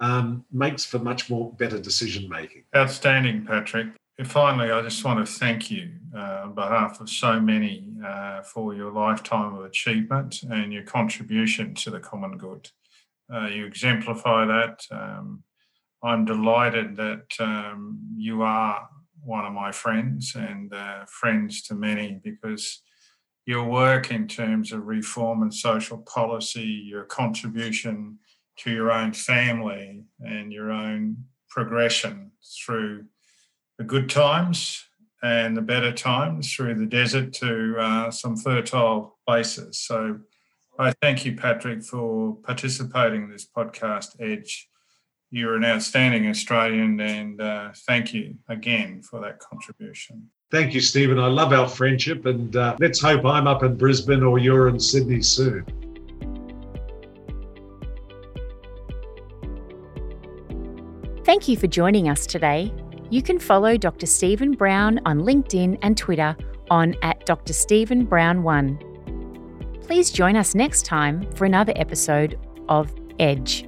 um, 0.00 0.44
makes 0.52 0.84
for 0.84 0.98
much 0.98 1.30
more 1.30 1.52
better 1.54 1.78
decision 1.78 2.28
making. 2.28 2.64
Outstanding, 2.76 3.46
Patrick. 3.46 3.88
And 4.18 4.30
Finally, 4.30 4.70
I 4.70 4.82
just 4.82 5.04
want 5.04 5.24
to 5.24 5.32
thank 5.32 5.70
you 5.70 5.90
uh, 6.14 6.42
on 6.44 6.54
behalf 6.54 7.00
of 7.00 7.08
so 7.08 7.40
many 7.40 7.88
uh, 8.04 8.42
for 8.42 8.74
your 8.74 8.92
lifetime 8.92 9.54
of 9.54 9.64
achievement 9.64 10.42
and 10.42 10.72
your 10.72 10.84
contribution 10.84 11.74
to 11.76 11.90
the 11.90 12.00
common 12.00 12.36
good. 12.36 12.70
Uh, 13.32 13.46
you 13.46 13.64
exemplify 13.64 14.44
that. 14.44 14.86
Um, 14.90 15.42
I'm 16.04 16.26
delighted 16.26 16.96
that 16.96 17.26
um, 17.40 17.98
you 18.16 18.42
are 18.42 18.88
one 19.24 19.46
of 19.46 19.54
my 19.54 19.72
friends 19.72 20.34
and 20.34 20.72
uh, 20.72 21.06
friends 21.06 21.62
to 21.62 21.74
many 21.74 22.20
because 22.22 22.82
your 23.46 23.64
work 23.64 24.10
in 24.10 24.28
terms 24.28 24.70
of 24.70 24.86
reform 24.86 25.42
and 25.42 25.52
social 25.52 25.98
policy, 25.98 26.62
your 26.62 27.04
contribution 27.04 28.18
to 28.58 28.70
your 28.70 28.92
own 28.92 29.12
family 29.14 30.04
and 30.20 30.52
your 30.52 30.70
own 30.70 31.16
progression 31.48 32.32
through 32.64 33.04
the 33.78 33.84
good 33.84 34.10
times 34.10 34.84
and 35.22 35.56
the 35.56 35.62
better 35.62 35.92
times 35.92 36.52
through 36.52 36.74
the 36.74 36.86
desert 36.86 37.32
to 37.32 37.76
uh, 37.78 38.10
some 38.10 38.36
fertile 38.36 39.18
places. 39.26 39.80
So 39.80 40.20
I 40.78 40.92
thank 41.00 41.24
you, 41.24 41.34
Patrick, 41.34 41.82
for 41.82 42.36
participating 42.42 43.24
in 43.24 43.30
this 43.30 43.46
podcast, 43.46 44.20
Edge. 44.20 44.68
You're 45.34 45.56
an 45.56 45.64
outstanding 45.64 46.28
Australian, 46.28 47.00
and 47.00 47.40
uh, 47.40 47.72
thank 47.88 48.14
you 48.14 48.36
again 48.48 49.02
for 49.02 49.20
that 49.22 49.40
contribution. 49.40 50.30
Thank 50.52 50.74
you, 50.74 50.80
Stephen. 50.80 51.18
I 51.18 51.26
love 51.26 51.52
our 51.52 51.68
friendship, 51.68 52.24
and 52.26 52.54
uh, 52.54 52.76
let's 52.78 53.00
hope 53.00 53.24
I'm 53.24 53.48
up 53.48 53.64
in 53.64 53.76
Brisbane 53.76 54.22
or 54.22 54.38
you're 54.38 54.68
in 54.68 54.78
Sydney 54.78 55.22
soon. 55.22 55.66
Thank 61.24 61.48
you 61.48 61.56
for 61.56 61.66
joining 61.66 62.08
us 62.08 62.26
today. 62.26 62.72
You 63.10 63.20
can 63.20 63.40
follow 63.40 63.76
Dr. 63.76 64.06
Stephen 64.06 64.52
Brown 64.52 65.00
on 65.04 65.22
LinkedIn 65.22 65.80
and 65.82 65.96
Twitter 65.96 66.36
on 66.70 66.94
at 67.02 67.26
Dr. 67.26 67.52
Stephen 67.52 68.04
Brown 68.04 68.44
1. 68.44 69.80
Please 69.82 70.12
join 70.12 70.36
us 70.36 70.54
next 70.54 70.86
time 70.86 71.28
for 71.32 71.44
another 71.44 71.72
episode 71.74 72.38
of 72.68 72.94
Edge. 73.18 73.66